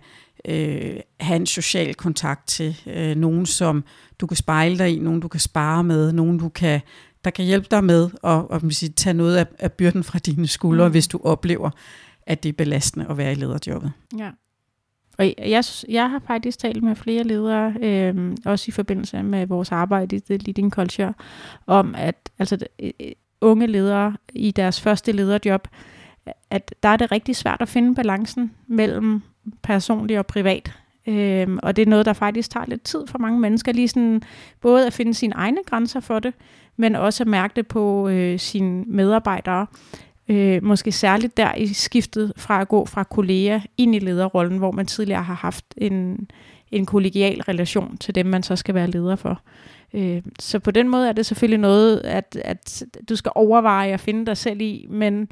øh, 0.48 0.96
have 1.20 1.36
en 1.36 1.46
social 1.46 1.94
kontakt 1.94 2.48
til. 2.48 2.80
Øh, 2.86 3.16
nogen, 3.16 3.46
som 3.46 3.84
du 4.20 4.26
kan 4.26 4.36
spejle 4.36 4.78
dig 4.78 4.96
i. 4.96 4.98
Nogen, 4.98 5.20
du 5.20 5.28
kan 5.28 5.40
spare 5.40 5.84
med. 5.84 6.12
Nogen, 6.12 6.38
du 6.38 6.48
kan, 6.48 6.80
der 7.24 7.30
kan 7.30 7.44
hjælpe 7.44 7.66
dig 7.70 7.84
med 7.84 8.10
at, 8.24 8.44
at 8.50 8.74
sige, 8.74 8.92
tage 8.92 9.14
noget 9.14 9.36
af, 9.36 9.46
af 9.58 9.72
byrden 9.72 10.04
fra 10.04 10.18
dine 10.18 10.46
skuldre, 10.46 10.88
mm. 10.88 10.92
hvis 10.92 11.08
du 11.08 11.20
oplever, 11.24 11.70
at 12.22 12.42
det 12.42 12.48
er 12.48 12.52
belastende 12.52 13.06
at 13.10 13.16
være 13.16 13.32
i 13.32 13.34
lederjobbet. 13.34 13.92
Ja. 14.18 14.30
Og 15.18 15.34
jeg, 15.38 15.64
jeg 15.88 16.10
har 16.10 16.22
faktisk 16.26 16.58
talt 16.58 16.82
med 16.82 16.96
flere 16.96 17.22
ledere, 17.22 17.74
øh, 17.82 18.36
også 18.44 18.64
i 18.68 18.72
forbindelse 18.72 19.22
med 19.22 19.46
vores 19.46 19.72
arbejde 19.72 20.16
i 20.16 20.20
The 20.20 20.36
Leading 20.36 20.72
Culture, 20.72 21.14
om 21.66 21.94
at 21.98 22.30
altså, 22.38 22.58
øh, 22.82 22.90
øh, 23.00 23.12
unge 23.40 23.66
ledere 23.66 24.16
i 24.34 24.50
deres 24.50 24.80
første 24.80 25.12
lederjob, 25.12 25.68
at 26.50 26.74
der 26.82 26.88
er 26.88 26.96
det 26.96 27.12
rigtig 27.12 27.36
svært 27.36 27.62
at 27.62 27.68
finde 27.68 27.94
balancen 27.94 28.52
mellem 28.66 29.22
personlig 29.62 30.18
og 30.18 30.26
privat. 30.26 30.72
Øhm, 31.06 31.58
og 31.62 31.76
det 31.76 31.82
er 31.82 31.86
noget, 31.86 32.06
der 32.06 32.12
faktisk 32.12 32.50
tager 32.50 32.66
lidt 32.66 32.82
tid 32.82 33.06
for 33.06 33.18
mange 33.18 33.40
mennesker, 33.40 33.72
lige 33.72 33.88
sådan 33.88 34.22
både 34.60 34.86
at 34.86 34.92
finde 34.92 35.14
sine 35.14 35.34
egne 35.34 35.58
grænser 35.66 36.00
for 36.00 36.18
det, 36.18 36.34
men 36.76 36.96
også 36.96 37.22
at 37.22 37.28
mærke 37.28 37.52
det 37.56 37.66
på 37.66 38.08
øh, 38.08 38.38
sine 38.38 38.84
medarbejdere. 38.86 39.66
Øh, 40.28 40.64
måske 40.64 40.92
særligt 40.92 41.36
der 41.36 41.54
i 41.54 41.66
skiftet 41.66 42.32
fra 42.36 42.60
at 42.60 42.68
gå 42.68 42.84
fra 42.84 43.04
kollega 43.04 43.60
ind 43.76 43.94
i 43.94 43.98
lederrollen, 43.98 44.58
hvor 44.58 44.70
man 44.70 44.86
tidligere 44.86 45.22
har 45.22 45.34
haft 45.34 45.64
en, 45.76 46.28
en 46.70 46.86
kollegial 46.86 47.42
relation 47.42 47.96
til 47.96 48.14
dem, 48.14 48.26
man 48.26 48.42
så 48.42 48.56
skal 48.56 48.74
være 48.74 48.90
leder 48.90 49.16
for. 49.16 49.40
Øh, 49.94 50.22
så 50.38 50.58
på 50.58 50.70
den 50.70 50.88
måde 50.88 51.08
er 51.08 51.12
det 51.12 51.26
selvfølgelig 51.26 51.58
noget, 51.58 52.00
at, 52.04 52.38
at 52.44 52.82
du 53.08 53.16
skal 53.16 53.32
overveje 53.34 53.92
at 53.92 54.00
finde 54.00 54.26
dig 54.26 54.36
selv 54.36 54.60
i, 54.60 54.86
men, 54.90 55.28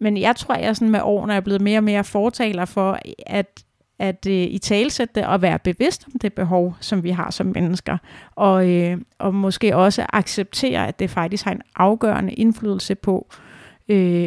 men 0.00 0.16
jeg 0.16 0.36
tror, 0.36 0.54
jeg 0.54 0.76
sådan 0.76 0.90
med 0.90 1.00
årene 1.02 1.34
er 1.34 1.40
blevet 1.40 1.62
mere 1.62 1.78
og 1.78 1.84
mere 1.84 2.04
fortaler 2.04 2.64
for, 2.64 2.98
at 3.26 3.64
at 3.98 4.26
øh, 4.26 4.34
i 4.34 4.58
talsætte 4.58 5.14
det 5.14 5.26
og 5.26 5.42
være 5.42 5.58
bevidst 5.58 6.06
om 6.06 6.18
det 6.18 6.32
behov, 6.32 6.76
som 6.80 7.02
vi 7.02 7.10
har 7.10 7.30
som 7.30 7.46
mennesker, 7.46 7.98
og, 8.34 8.70
øh, 8.70 8.98
og 9.18 9.34
måske 9.34 9.76
også 9.76 10.06
acceptere, 10.12 10.88
at 10.88 10.98
det 10.98 11.10
faktisk 11.10 11.44
har 11.44 11.52
en 11.52 11.62
afgørende 11.76 12.32
indflydelse 12.32 12.94
på, 12.94 13.26
øh, 13.30 13.51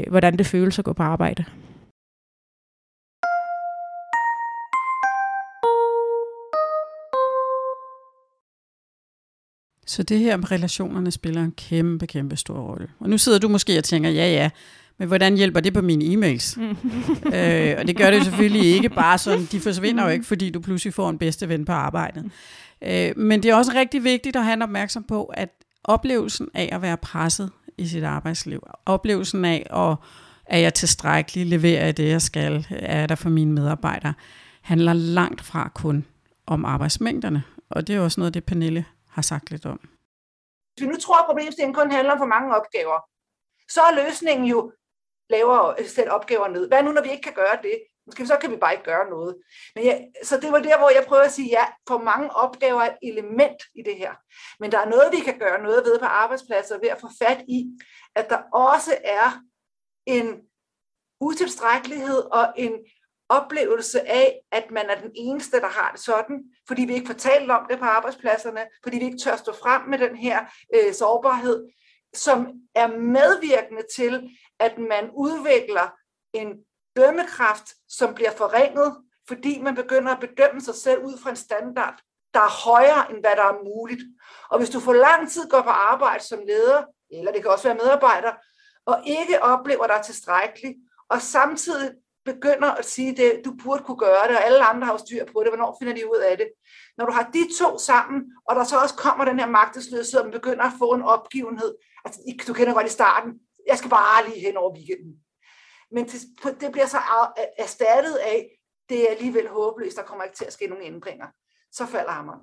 hvordan 0.10 0.38
det 0.38 0.46
føles 0.46 0.80
at 0.80 0.86
gå 0.86 0.94
på 0.94 1.04
arbejde. 1.04 1.46
Så 9.86 10.04
det 10.04 10.20
her 10.20 10.38
med 10.38 10.52
relationerne 10.52 11.12
spiller 11.12 11.44
en 11.44 11.52
kæmpe, 11.52 12.08
kæmpe 12.08 12.36
stor 12.36 12.60
rolle. 12.60 12.88
Og 13.00 13.10
nu 13.10 13.18
sidder 13.18 13.40
du 13.40 13.48
måske 13.48 13.78
og 13.78 13.84
tænker, 13.84 14.10
ja 14.10 14.28
ja, 14.32 14.50
men 14.98 15.08
hvordan 15.08 15.38
hjælper 15.38 15.60
det 15.60 15.74
på 15.74 15.82
mine 15.82 16.06
e-mails? 16.06 16.60
Mm. 16.60 16.70
øh, 17.38 17.76
og 17.78 17.88
det 17.88 17.98
gør 17.98 18.12
det 18.12 18.24
selvfølgelig 18.24 18.76
ikke 18.76 18.90
bare 18.90 19.18
sådan, 19.18 19.48
de 19.52 19.60
forsvinder 19.60 20.04
jo 20.04 20.10
ikke, 20.10 20.26
fordi 20.26 20.50
du 20.50 20.60
pludselig 20.60 20.94
får 20.94 21.10
en 21.10 21.18
bedste 21.18 21.50
ven 21.50 21.66
på 21.66 21.72
arbejdet. 21.72 22.32
Øh, 22.84 23.18
men 23.18 23.44
det 23.44 23.52
er 23.52 23.56
også 23.56 23.72
rigtig 23.76 24.04
vigtigt 24.04 24.36
at 24.36 24.46
have 24.46 24.64
opmærksom 24.64 25.04
på, 25.04 25.24
at 25.24 25.50
oplevelsen 25.84 26.48
af 26.54 26.70
at 26.72 26.82
være 26.82 26.98
presset 26.98 27.52
i 27.78 27.88
sit 27.88 28.04
arbejdsliv, 28.04 28.68
oplevelsen 28.86 29.46
af, 29.46 29.68
at 29.70 29.98
er 30.46 30.58
jeg 30.58 30.74
tilstrækkelig, 30.74 31.46
leverer 31.46 31.86
jeg 31.86 31.98
det, 31.98 32.10
jeg 32.10 32.22
skal, 32.22 32.68
er 32.70 33.08
der 33.08 33.16
for 33.16 33.30
mine 33.30 33.52
medarbejdere, 33.54 34.14
handler 34.62 34.94
langt 34.94 35.42
fra 35.42 35.72
kun 35.76 36.06
om 36.48 36.66
arbejdsmængderne. 36.66 37.44
Og 37.70 37.88
det 37.88 37.96
er 37.96 38.00
også 38.00 38.20
noget, 38.20 38.34
det 38.34 38.46
Pernille 38.46 38.86
har 39.10 39.22
sagt 39.22 39.52
lidt 39.52 39.66
om. 39.66 39.80
Hvis 40.74 40.86
vi 40.86 40.88
nu 40.88 40.98
tror, 40.98 41.20
at 41.20 41.26
problemstillingen 41.28 41.76
kun 41.76 41.92
handler 41.92 42.14
om 42.14 42.20
for 42.20 42.26
mange 42.26 42.56
opgaver, 42.56 43.00
så 43.70 43.82
er 43.82 44.06
løsningen 44.06 44.48
jo 44.48 44.72
lavere 45.30 45.76
sætte 45.88 46.10
opgaver 46.10 46.48
ned. 46.48 46.68
Hvad 46.68 46.84
nu, 46.84 46.92
når 46.92 47.04
vi 47.04 47.10
ikke 47.10 47.22
kan 47.22 47.34
gøre 47.34 47.58
det? 47.64 47.78
Måske 48.06 48.28
så 48.28 48.38
kan 48.42 48.52
vi 48.52 48.56
bare 48.56 48.74
ikke 48.74 48.84
gøre 48.84 49.10
noget. 49.10 49.38
Men 49.76 49.84
ja, 49.84 50.00
så 50.24 50.40
det 50.40 50.52
var 50.52 50.60
der, 50.60 50.78
hvor 50.78 50.90
jeg 50.90 51.06
prøver 51.08 51.24
at 51.24 51.32
sige, 51.32 51.50
ja, 51.50 51.66
for 51.88 51.98
mange 51.98 52.36
opgaver 52.36 52.82
er 52.82 52.92
et 52.92 52.98
element 53.02 53.64
i 53.76 53.82
det 53.82 53.96
her. 53.96 54.14
Men 54.60 54.72
der 54.72 54.80
er 54.80 54.90
noget, 54.90 55.12
vi 55.12 55.20
kan 55.20 55.40
gøre 55.40 55.64
noget 55.64 55.86
ved 55.86 56.00
på 56.00 56.06
arbejdspladser 56.06 56.80
ved 56.80 56.90
at 56.90 57.02
få 57.02 57.10
fat 57.22 57.42
i, 57.48 57.66
at 58.16 58.30
der 58.30 58.38
også 58.54 58.98
er 59.04 59.42
en 60.06 60.42
utilstrækkelighed 61.22 62.18
og 62.32 62.54
en 62.58 62.74
oplevelse 63.30 64.10
af, 64.10 64.42
at 64.52 64.72
man 64.72 64.90
er 64.90 65.02
den 65.02 65.12
eneste, 65.16 65.60
der 65.60 65.68
har 65.68 65.92
det 65.92 66.00
sådan, 66.00 66.44
fordi 66.68 66.82
vi 66.86 66.94
ikke 66.94 67.08
får 67.08 67.14
talt 67.14 67.52
om 67.52 67.66
det 67.70 67.80
på 67.80 67.86
arbejdspladserne, 67.86 68.66
fordi 68.84 68.98
vi 68.98 69.06
ikke 69.06 69.18
tør 69.18 69.36
stå 69.36 69.54
frem 69.54 69.90
med 69.90 70.00
den 70.00 70.16
her 70.16 70.46
øh, 70.76 70.94
sårbarhed, 70.94 71.68
som 72.14 72.48
er 72.76 72.88
medvirkende 72.88 73.84
til, 73.96 74.30
at 74.60 74.78
man 74.78 75.10
udvikler 75.14 75.90
en 76.34 76.66
dømmekraft, 76.96 77.68
som 77.90 78.14
bliver 78.14 78.32
forringet, 78.32 78.96
fordi 79.28 79.62
man 79.62 79.76
begynder 79.76 80.12
at 80.16 80.20
bedømme 80.20 80.62
sig 80.62 80.76
selv 80.76 81.04
ud 81.04 81.18
fra 81.24 81.30
en 81.30 81.36
standard, 81.36 82.02
der 82.34 82.40
er 82.40 82.64
højere 82.70 83.12
end 83.12 83.20
hvad 83.20 83.36
der 83.36 83.44
er 83.44 83.64
muligt. 83.64 84.04
Og 84.52 84.58
hvis 84.58 84.70
du 84.70 84.80
for 84.80 84.94
lang 84.94 85.32
tid 85.32 85.50
går 85.50 85.62
på 85.62 85.70
arbejde 85.70 86.24
som 86.24 86.40
leder, 86.48 86.84
eller 87.12 87.32
det 87.32 87.42
kan 87.42 87.52
også 87.52 87.68
være 87.68 87.78
medarbejder, 87.84 88.32
og 88.86 89.02
ikke 89.06 89.44
oplever 89.44 89.88
dig 89.88 90.02
tilstrækkeligt, 90.06 90.78
og 91.10 91.22
samtidig 91.22 91.92
begynder 92.26 92.72
at 92.72 92.86
sige, 92.86 93.16
det, 93.16 93.42
du 93.46 93.54
burde 93.64 93.84
kunne 93.84 93.98
gøre 93.98 94.28
det, 94.28 94.38
og 94.38 94.46
alle 94.46 94.66
andre 94.66 94.86
har 94.86 94.94
jo 94.94 94.98
styr 94.98 95.26
på 95.26 95.40
det, 95.44 95.50
hvornår 95.50 95.78
finder 95.80 95.96
de 95.96 96.12
ud 96.12 96.18
af 96.18 96.38
det? 96.38 96.48
Når 96.98 97.06
du 97.06 97.12
har 97.12 97.30
de 97.34 97.44
to 97.60 97.78
sammen, 97.78 98.24
og 98.48 98.56
der 98.56 98.64
så 98.64 98.78
også 98.80 98.96
kommer 98.96 99.26
den 99.26 99.40
her 99.40 99.48
magtesløshed, 99.48 100.20
og 100.20 100.26
man 100.26 100.34
begynder 100.40 100.64
at 100.64 100.78
få 100.80 100.94
en 100.94 101.02
opgivenhed, 101.02 101.76
altså 102.06 102.20
du 102.48 102.54
kender 102.54 102.74
godt 102.74 102.88
i 102.88 102.90
starten, 103.00 103.34
jeg 103.68 103.78
skal 103.78 103.90
bare 103.90 104.30
lige 104.30 104.46
hen 104.46 104.58
over 104.58 104.76
weekenden. 104.76 105.25
Men 105.92 106.06
det, 106.06 106.22
det 106.62 106.72
bliver 106.72 106.88
så 106.88 106.98
erstattet 107.58 108.16
af, 108.16 108.48
det 108.90 109.02
er 109.02 109.16
alligevel 109.16 109.48
håbløst, 109.48 109.98
der 109.98 110.04
kommer 110.04 110.24
ikke 110.24 110.36
til 110.36 110.46
at 110.46 110.54
ske 110.54 110.68
nogen 110.68 110.94
ændringer. 110.94 111.26
Så 111.72 111.86
falder 111.86 112.12
hammeren. 112.12 112.40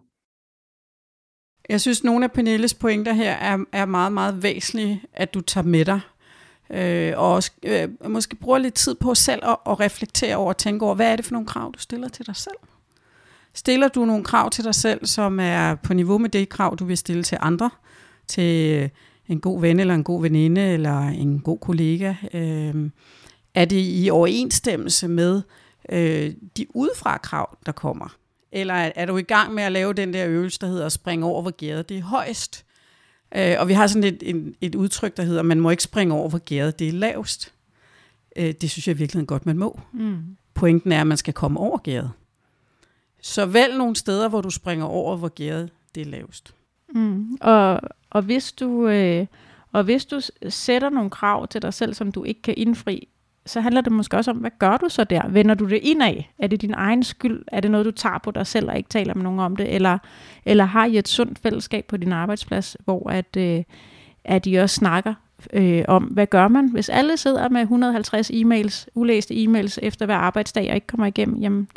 Jeg 1.68 1.80
synes, 1.80 2.04
nogle 2.04 2.24
af 2.24 2.32
Pernilles 2.32 2.74
pointer 2.74 3.12
her 3.12 3.32
er, 3.32 3.58
er 3.72 3.84
meget, 3.84 4.12
meget 4.12 4.42
væsentlige, 4.42 5.02
at 5.12 5.34
du 5.34 5.40
tager 5.40 5.64
med 5.64 5.84
dig. 5.84 6.00
Øh, 6.70 7.12
og 7.16 7.32
også, 7.32 7.50
øh, 7.62 8.10
måske 8.10 8.36
bruger 8.36 8.58
lidt 8.58 8.74
tid 8.74 8.94
på 8.94 9.14
selv 9.14 9.44
at, 9.44 9.56
at 9.66 9.80
reflektere 9.80 10.36
over 10.36 10.48
og 10.48 10.56
tænke 10.56 10.84
over, 10.84 10.94
hvad 10.94 11.12
er 11.12 11.16
det 11.16 11.24
for 11.24 11.32
nogle 11.32 11.46
krav, 11.46 11.72
du 11.74 11.78
stiller 11.78 12.08
til 12.08 12.26
dig 12.26 12.36
selv? 12.36 12.56
Stiller 13.54 13.88
du 13.88 14.04
nogle 14.04 14.24
krav 14.24 14.50
til 14.50 14.64
dig 14.64 14.74
selv, 14.74 15.06
som 15.06 15.40
er 15.40 15.74
på 15.74 15.94
niveau 15.94 16.18
med 16.18 16.30
det 16.30 16.48
krav, 16.48 16.76
du 16.76 16.84
vil 16.84 16.98
stille 16.98 17.22
til 17.22 17.38
andre? 17.40 17.70
Til 18.28 18.90
en 19.28 19.40
god 19.40 19.60
ven 19.60 19.80
eller 19.80 19.94
en 19.94 20.04
god 20.04 20.22
veninde 20.22 20.60
eller 20.60 20.98
en 21.00 21.40
god 21.40 21.58
kollega? 21.58 22.14
Øh, 22.34 22.90
er 23.54 23.64
det 23.64 24.04
i 24.04 24.10
overensstemmelse 24.10 25.08
med 25.08 25.42
øh, 25.88 26.32
de 26.56 26.66
udefra 26.76 27.18
krav, 27.18 27.58
der 27.66 27.72
kommer? 27.72 28.16
Eller 28.52 28.74
er, 28.74 28.92
er 28.94 29.06
du 29.06 29.16
i 29.16 29.22
gang 29.22 29.54
med 29.54 29.62
at 29.62 29.72
lave 29.72 29.92
den 29.92 30.14
der 30.14 30.28
øvelse, 30.28 30.58
der 30.60 30.66
hedder 30.66 30.86
at 30.86 30.92
springe 30.92 31.26
over, 31.26 31.42
hvor 31.42 31.50
gæret 31.50 31.88
det 31.88 31.98
er 31.98 32.02
højst? 32.02 32.64
Øh, 33.34 33.56
og 33.58 33.68
vi 33.68 33.72
har 33.72 33.86
sådan 33.86 34.04
et, 34.04 34.22
et, 34.22 34.54
et 34.60 34.74
udtryk, 34.74 35.16
der 35.16 35.22
hedder, 35.22 35.42
man 35.42 35.60
må 35.60 35.70
ikke 35.70 35.82
springe 35.82 36.14
over, 36.14 36.28
hvor 36.28 36.38
gæret 36.38 36.78
det 36.78 36.88
er 36.88 36.92
lavest. 36.92 37.52
Øh, 38.36 38.54
det 38.60 38.70
synes 38.70 38.88
jeg 38.88 38.98
virkelig 38.98 39.26
godt, 39.26 39.46
man 39.46 39.58
må. 39.58 39.80
Mm. 39.92 40.36
Pointen 40.54 40.92
er, 40.92 41.00
at 41.00 41.06
man 41.06 41.16
skal 41.16 41.34
komme 41.34 41.60
over 41.60 41.78
gæret. 41.78 42.10
Så 43.22 43.46
vælg 43.46 43.76
nogle 43.76 43.96
steder, 43.96 44.28
hvor 44.28 44.40
du 44.40 44.50
springer 44.50 44.84
over, 44.84 45.16
hvor 45.16 45.28
gæret 45.28 45.70
det 45.94 46.00
er 46.00 46.04
lavest. 46.04 46.54
Mm. 46.94 47.34
Og, 47.40 47.80
og, 48.10 48.22
hvis 48.22 48.52
du, 48.52 48.88
øh, 48.88 49.26
og 49.72 49.84
hvis 49.84 50.04
du 50.04 50.20
sætter 50.48 50.90
nogle 50.90 51.10
krav 51.10 51.48
til 51.48 51.62
dig 51.62 51.74
selv, 51.74 51.94
som 51.94 52.12
du 52.12 52.24
ikke 52.24 52.42
kan 52.42 52.54
indfri, 52.56 53.08
så 53.46 53.60
handler 53.60 53.80
det 53.80 53.92
måske 53.92 54.16
også 54.16 54.30
om, 54.30 54.36
hvad 54.36 54.50
gør 54.58 54.76
du 54.76 54.88
så 54.88 55.04
der? 55.04 55.28
Vender 55.28 55.54
du 55.54 55.68
det 55.68 55.80
indad? 55.82 56.14
Er 56.38 56.46
det 56.46 56.62
din 56.62 56.74
egen 56.74 57.02
skyld? 57.02 57.44
Er 57.46 57.60
det 57.60 57.70
noget, 57.70 57.86
du 57.86 57.90
tager 57.90 58.18
på 58.18 58.30
dig 58.30 58.46
selv 58.46 58.68
og 58.68 58.76
ikke 58.76 58.88
taler 58.88 59.14
med 59.14 59.22
nogen 59.22 59.40
om 59.40 59.56
det? 59.56 59.74
Eller, 59.74 59.98
eller 60.44 60.64
har 60.64 60.86
I 60.86 60.98
et 60.98 61.08
sundt 61.08 61.38
fællesskab 61.38 61.84
på 61.84 61.96
din 61.96 62.12
arbejdsplads, 62.12 62.76
hvor 62.84 63.10
at, 63.10 63.36
øh, 63.36 63.62
at 64.24 64.46
I 64.46 64.54
også 64.54 64.76
snakker 64.76 65.14
øh, 65.52 65.84
om, 65.88 66.04
hvad 66.04 66.26
gør 66.26 66.48
man? 66.48 66.68
Hvis 66.68 66.88
alle 66.88 67.16
sidder 67.16 67.48
med 67.48 67.60
150 67.60 68.30
e-mails, 68.30 68.86
ulæste 68.94 69.34
e-mails 69.34 69.78
efter 69.82 70.06
hver 70.06 70.16
arbejdsdag 70.16 70.68
og 70.68 70.74
ikke 70.74 70.86
kommer 70.86 71.06
igennem, 71.06 71.38
jamen, 71.40 71.68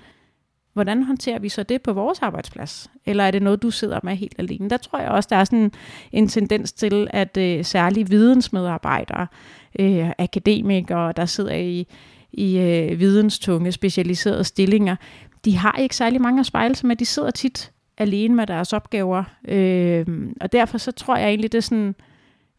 hvordan 0.75 1.03
håndterer 1.03 1.39
vi 1.39 1.49
så 1.49 1.63
det 1.63 1.81
på 1.81 1.93
vores 1.93 2.19
arbejdsplads? 2.19 2.91
Eller 3.05 3.23
er 3.23 3.31
det 3.31 3.41
noget, 3.41 3.61
du 3.61 3.71
sidder 3.71 3.99
med 4.03 4.15
helt 4.15 4.35
alene? 4.37 4.69
Der 4.69 4.77
tror 4.77 4.99
jeg 4.99 5.09
også, 5.09 5.27
der 5.31 5.35
er 5.35 5.43
sådan 5.43 5.71
en 6.11 6.27
tendens 6.27 6.73
til, 6.73 7.07
at 7.09 7.37
øh, 7.37 7.65
særlige 7.65 8.09
vidensmedarbejdere, 8.09 9.27
øh, 9.79 10.09
akademikere, 10.17 11.11
der 11.11 11.25
sidder 11.25 11.55
i, 11.55 11.87
i 12.31 12.57
øh, 12.57 12.99
videnstunge, 12.99 13.71
specialiserede 13.71 14.43
stillinger, 14.43 14.95
de 15.45 15.57
har 15.57 15.77
ikke 15.77 15.95
særlig 15.95 16.21
mange 16.21 16.39
at 16.39 16.45
spejle 16.45 16.75
sig 16.75 16.87
med. 16.87 16.95
De 16.95 17.05
sidder 17.05 17.31
tit 17.31 17.71
alene 17.97 18.35
med 18.35 18.47
deres 18.47 18.73
opgaver. 18.73 19.23
Øh, 19.47 20.05
og 20.41 20.51
derfor 20.51 20.77
så 20.77 20.91
tror 20.91 21.17
jeg 21.17 21.27
egentlig, 21.27 21.51
det 21.51 21.57
er 21.57 21.61
sådan, 21.61 21.95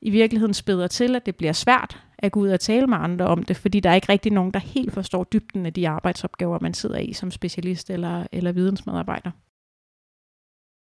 i 0.00 0.10
virkeligheden 0.10 0.54
spæder 0.54 0.86
til, 0.86 1.16
at 1.16 1.26
det 1.26 1.36
bliver 1.36 1.52
svært 1.52 2.02
at 2.18 2.32
gå 2.32 2.40
ud 2.40 2.48
og 2.48 2.60
tale 2.60 2.86
med 2.86 2.96
andre 3.00 3.26
om 3.26 3.42
det, 3.42 3.56
fordi 3.56 3.80
der 3.80 3.90
er 3.90 3.94
ikke 3.94 4.08
rigtig 4.08 4.32
nogen, 4.32 4.50
der 4.50 4.60
helt 4.60 4.92
forstår 4.92 5.24
dybden 5.24 5.66
af 5.66 5.72
de 5.72 5.88
arbejdsopgaver, 5.88 6.58
man 6.62 6.74
sidder 6.74 6.98
i 6.98 7.12
som 7.12 7.30
specialist 7.30 7.90
eller, 7.90 8.26
eller 8.32 8.52
vidensmedarbejder. 8.52 9.30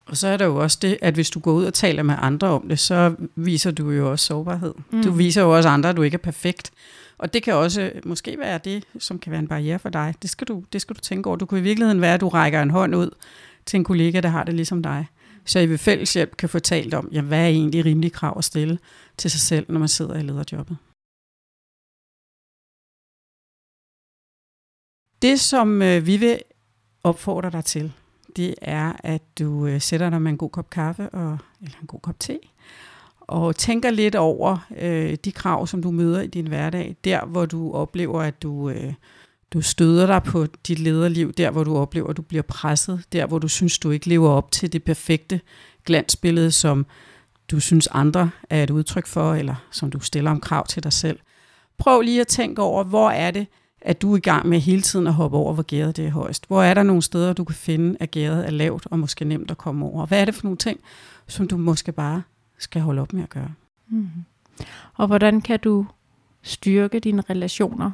Og 0.06 0.16
så 0.16 0.28
er 0.28 0.36
der 0.36 0.44
jo 0.44 0.56
også 0.56 0.78
det, 0.82 0.98
at 1.02 1.14
hvis 1.14 1.30
du 1.30 1.40
går 1.40 1.52
ud 1.52 1.64
og 1.64 1.74
taler 1.74 2.02
med 2.02 2.14
andre 2.18 2.48
om 2.48 2.68
det, 2.68 2.78
så 2.78 3.14
viser 3.36 3.70
du 3.70 3.90
jo 3.90 4.10
også 4.10 4.26
sårbarhed. 4.26 4.74
Mm. 4.90 5.02
Du 5.02 5.10
viser 5.10 5.42
jo 5.42 5.56
også 5.56 5.68
andre, 5.68 5.90
at 5.90 5.96
du 5.96 6.02
ikke 6.02 6.14
er 6.14 6.18
perfekt. 6.18 6.70
Og 7.18 7.34
det 7.34 7.42
kan 7.42 7.54
også 7.54 7.92
måske 8.04 8.38
være 8.38 8.60
det, 8.64 8.84
som 8.98 9.18
kan 9.18 9.32
være 9.32 9.40
en 9.40 9.48
barriere 9.48 9.78
for 9.78 9.88
dig. 9.88 10.14
Det 10.22 10.30
skal 10.30 10.46
du, 10.46 10.64
det 10.72 10.80
skal 10.80 10.96
du 10.96 11.00
tænke 11.00 11.26
over. 11.26 11.36
Du 11.36 11.46
kan 11.46 11.58
i 11.58 11.60
virkeligheden 11.60 12.00
være, 12.00 12.14
at 12.14 12.20
du 12.20 12.28
rækker 12.28 12.62
en 12.62 12.70
hånd 12.70 12.94
ud 12.94 13.10
til 13.66 13.78
en 13.78 13.84
kollega, 13.84 14.20
der 14.20 14.28
har 14.28 14.44
det 14.44 14.54
ligesom 14.54 14.82
dig. 14.82 15.06
Så 15.44 15.58
I 15.58 15.66
ved 15.66 15.78
fælles 15.78 16.14
hjælp 16.14 16.36
kan 16.36 16.48
få 16.48 16.58
talt 16.58 16.94
om, 16.94 17.08
ja, 17.12 17.20
hvad 17.20 17.40
er 17.40 17.46
egentlig 17.46 17.84
rimelig 17.84 18.12
krav 18.12 18.34
at 18.38 18.44
stille 18.44 18.78
til 19.16 19.30
sig 19.30 19.40
selv, 19.40 19.66
når 19.68 19.78
man 19.78 19.88
sidder 19.88 20.14
i 20.14 20.22
lederjobbet. 20.22 20.76
Det, 25.22 25.40
som 25.40 25.82
øh, 25.82 26.06
vi 26.06 26.16
vil 26.16 26.38
opfordre 27.04 27.50
dig 27.50 27.64
til, 27.64 27.92
det 28.36 28.54
er, 28.62 28.92
at 28.98 29.22
du 29.38 29.66
øh, 29.66 29.80
sætter 29.80 30.10
dig 30.10 30.22
med 30.22 30.30
en 30.30 30.38
god 30.38 30.50
kop 30.50 30.70
kaffe 30.70 31.08
og, 31.08 31.38
eller 31.62 31.78
en 31.80 31.86
god 31.86 32.00
kop 32.00 32.20
te, 32.20 32.38
og 33.20 33.56
tænker 33.56 33.90
lidt 33.90 34.14
over 34.14 34.66
øh, 34.80 35.16
de 35.24 35.32
krav, 35.32 35.66
som 35.66 35.82
du 35.82 35.90
møder 35.90 36.20
i 36.20 36.26
din 36.26 36.46
hverdag, 36.46 36.96
der 37.04 37.26
hvor 37.26 37.46
du 37.46 37.72
oplever, 37.72 38.22
at 38.22 38.42
du, 38.42 38.70
øh, 38.70 38.92
du 39.50 39.60
støder 39.60 40.06
dig 40.06 40.22
på 40.22 40.46
dit 40.66 40.78
lederliv, 40.78 41.32
der 41.32 41.50
hvor 41.50 41.64
du 41.64 41.76
oplever, 41.76 42.08
at 42.08 42.16
du 42.16 42.22
bliver 42.22 42.42
presset, 42.42 43.04
der 43.12 43.26
hvor 43.26 43.38
du 43.38 43.48
synes, 43.48 43.78
du 43.78 43.90
ikke 43.90 44.08
lever 44.08 44.30
op 44.30 44.50
til 44.50 44.72
det 44.72 44.84
perfekte 44.84 45.40
glansbillede, 45.84 46.50
som 46.50 46.86
du 47.50 47.60
synes 47.60 47.88
andre 47.90 48.30
er 48.50 48.62
et 48.62 48.70
udtryk 48.70 49.06
for, 49.06 49.34
eller 49.34 49.54
som 49.70 49.90
du 49.90 50.00
stiller 50.00 50.30
om 50.30 50.40
krav 50.40 50.66
til 50.66 50.82
dig 50.82 50.92
selv. 50.92 51.18
Prøv 51.78 52.00
lige 52.00 52.20
at 52.20 52.26
tænke 52.26 52.62
over, 52.62 52.84
hvor 52.84 53.10
er 53.10 53.30
det, 53.30 53.46
at 53.80 54.02
du 54.02 54.12
er 54.12 54.16
i 54.16 54.20
gang 54.20 54.48
med 54.48 54.60
hele 54.60 54.82
tiden 54.82 55.06
at 55.06 55.14
hoppe 55.14 55.36
over, 55.36 55.54
hvor 55.54 55.62
gæret 55.62 55.96
det 55.96 56.06
er 56.06 56.10
højst. 56.10 56.46
Hvor 56.46 56.62
er 56.62 56.74
der 56.74 56.82
nogle 56.82 57.02
steder, 57.02 57.32
du 57.32 57.44
kan 57.44 57.54
finde, 57.54 57.96
at 58.00 58.10
gæret 58.10 58.46
er 58.46 58.50
lavt 58.50 58.86
og 58.90 58.98
måske 58.98 59.24
nemt 59.24 59.50
at 59.50 59.58
komme 59.58 59.86
over? 59.86 60.06
Hvad 60.06 60.20
er 60.20 60.24
det 60.24 60.34
for 60.34 60.44
nogle 60.44 60.56
ting, 60.56 60.80
som 61.26 61.48
du 61.48 61.56
måske 61.56 61.92
bare 61.92 62.22
skal 62.58 62.82
holde 62.82 63.02
op 63.02 63.12
med 63.12 63.22
at 63.22 63.30
gøre? 63.30 63.52
Mm. 63.88 64.08
Og 64.94 65.06
hvordan 65.06 65.40
kan 65.40 65.58
du 65.58 65.86
styrke 66.42 66.98
dine 66.98 67.22
relationer 67.30 67.90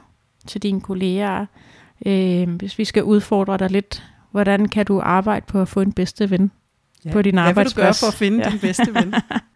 til 0.46 0.62
dine 0.62 0.80
kolleger? 0.80 1.46
Øh, 2.06 2.48
hvis 2.48 2.78
vi 2.78 2.84
skal 2.84 3.04
udfordre 3.04 3.56
dig 3.58 3.70
lidt, 3.70 4.02
hvordan 4.30 4.68
kan 4.68 4.86
du 4.86 5.00
arbejde 5.00 5.46
på 5.48 5.62
at 5.62 5.68
få 5.68 5.80
en 5.80 5.92
bedste 5.92 6.30
ven 6.30 6.50
ja. 7.04 7.12
på 7.12 7.22
din 7.22 7.38
arbejdsplads? 7.38 7.74
Hvad 7.74 7.84
vil 7.84 7.86
du 7.86 7.86
gøre 7.86 7.94
for 7.94 8.06
at 8.06 8.14
finde 8.14 8.44
ja. 8.44 8.50
din 8.50 8.58
bedste 8.58 8.94
ven? 8.94 9.14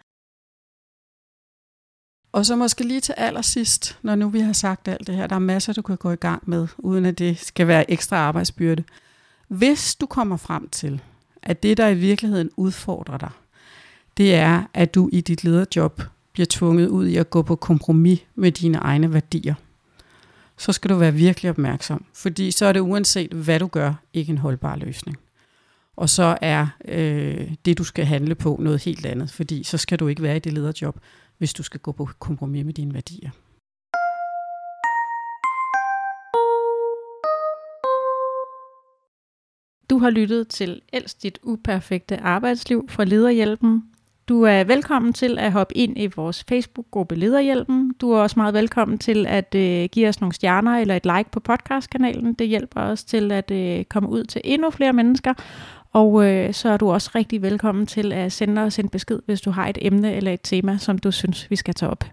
Og 2.37 2.47
så 2.47 2.57
måske 2.57 2.85
lige 2.85 3.01
til 3.01 3.15
allersidst, 3.17 3.99
når 4.03 4.15
nu 4.15 4.29
vi 4.29 4.41
har 4.41 4.53
sagt 4.53 4.89
alt 4.89 5.07
det 5.07 5.15
her, 5.15 5.27
der 5.27 5.35
er 5.35 5.41
masser, 5.41 5.73
du 5.73 5.83
kan 5.83 5.97
gå 5.97 6.11
i 6.11 6.17
gang 6.17 6.43
med, 6.47 6.67
uden 6.79 7.07
at 7.07 7.19
det 7.19 7.39
skal 7.39 7.67
være 7.67 7.91
ekstra 7.91 8.17
arbejdsbyrde. 8.17 8.85
Hvis 9.49 9.95
du 9.95 10.07
kommer 10.07 10.37
frem 10.37 10.69
til, 10.69 11.01
at 11.43 11.63
det, 11.63 11.77
der 11.77 11.89
i 11.89 11.95
virkeligheden 11.95 12.51
udfordrer 12.57 13.19
dig, 13.19 13.31
det 14.17 14.35
er, 14.35 14.63
at 14.75 14.95
du 14.95 15.11
i 15.13 15.21
dit 15.21 15.45
lederjob 15.45 16.03
bliver 16.33 16.47
tvunget 16.51 16.89
ud 16.89 17.07
i 17.07 17.17
at 17.17 17.31
gå 17.31 17.43
på 17.43 17.57
kompromis 17.57 18.21
med 18.35 18.53
dine 18.53 18.79
egne 18.79 19.13
værdier, 19.13 19.55
så 20.57 20.73
skal 20.73 20.91
du 20.91 20.95
være 20.95 21.15
virkelig 21.15 21.51
opmærksom, 21.51 22.05
fordi 22.15 22.51
så 22.51 22.67
er 22.67 22.73
det 22.73 22.81
uanset 22.81 23.33
hvad 23.33 23.61
du 23.61 23.67
gør, 23.67 23.95
ikke 24.15 24.31
en 24.31 24.39
holdbar 24.39 24.77
løsning. 24.77 25.19
Og 25.97 26.09
så 26.09 26.39
er 26.41 26.67
øh, 26.85 27.51
det, 27.65 27.79
du 27.79 27.85
skal 27.85 28.05
handle 28.05 28.35
på, 28.35 28.57
noget 28.61 28.83
helt 28.83 29.07
andet, 29.07 29.31
fordi 29.31 29.63
så 29.63 29.79
skal 29.79 29.99
du 29.99 30.09
ikke 30.09 30.23
være 30.23 30.37
i 30.37 30.39
det 30.39 30.53
lederjob, 30.53 30.97
hvis 31.39 31.55
du 31.55 31.63
skal 31.63 31.81
gå 31.81 31.93
på 31.93 32.09
kompromis 32.19 32.65
med 32.65 32.75
dine 32.75 32.95
værdier. 32.95 33.31
Du 39.91 39.99
har 39.99 40.11
lyttet 40.11 40.49
til 40.49 40.81
Elsk 40.93 41.23
dit 41.23 41.39
uperfekte 41.43 42.21
arbejdsliv 42.21 42.89
fra 42.89 43.05
Lederhjælpen. 43.05 43.83
Du 44.29 44.43
er 44.43 44.65
velkommen 44.65 45.13
til 45.13 45.39
at 45.39 45.53
hoppe 45.53 45.77
ind 45.77 45.99
i 45.99 46.07
vores 46.17 46.45
Facebook-gruppe 46.49 47.15
Lederhjælpen. 47.15 47.95
Du 48.01 48.13
er 48.13 48.19
også 48.19 48.39
meget 48.39 48.55
velkommen 48.55 48.99
til 48.99 49.27
at 49.27 49.55
øh, 49.55 49.89
give 49.93 50.09
os 50.09 50.21
nogle 50.21 50.33
stjerner 50.33 50.79
eller 50.79 50.97
et 50.97 51.07
like 51.07 51.31
på 51.31 51.41
podcastkanalen. 51.41 52.35
Det 52.35 52.49
hjælper 52.49 52.81
os 52.81 53.05
til 53.05 53.33
at 53.33 53.51
øh, 53.51 53.85
komme 53.85 54.09
ud 54.09 54.25
til 54.25 54.41
endnu 54.45 54.71
flere 54.71 54.93
mennesker. 54.93 55.35
Og 56.01 56.27
øh, 56.27 56.55
så 56.55 56.69
er 56.69 56.77
du 56.77 56.91
også 56.93 57.11
rigtig 57.15 57.43
velkommen 57.43 57.87
til 57.87 58.13
at 58.13 58.33
sende 58.33 58.63
os 58.63 58.79
en 58.79 58.89
besked, 58.89 59.19
hvis 59.27 59.41
du 59.41 59.51
har 59.51 59.69
et 59.69 59.79
emne 59.81 60.15
eller 60.15 60.33
et 60.33 60.41
tema, 60.43 60.79
som 60.79 60.99
du 60.99 61.11
synes, 61.11 61.51
vi 61.51 61.57
skal 61.57 61.75
tage 61.75 61.91
op. 61.91 62.05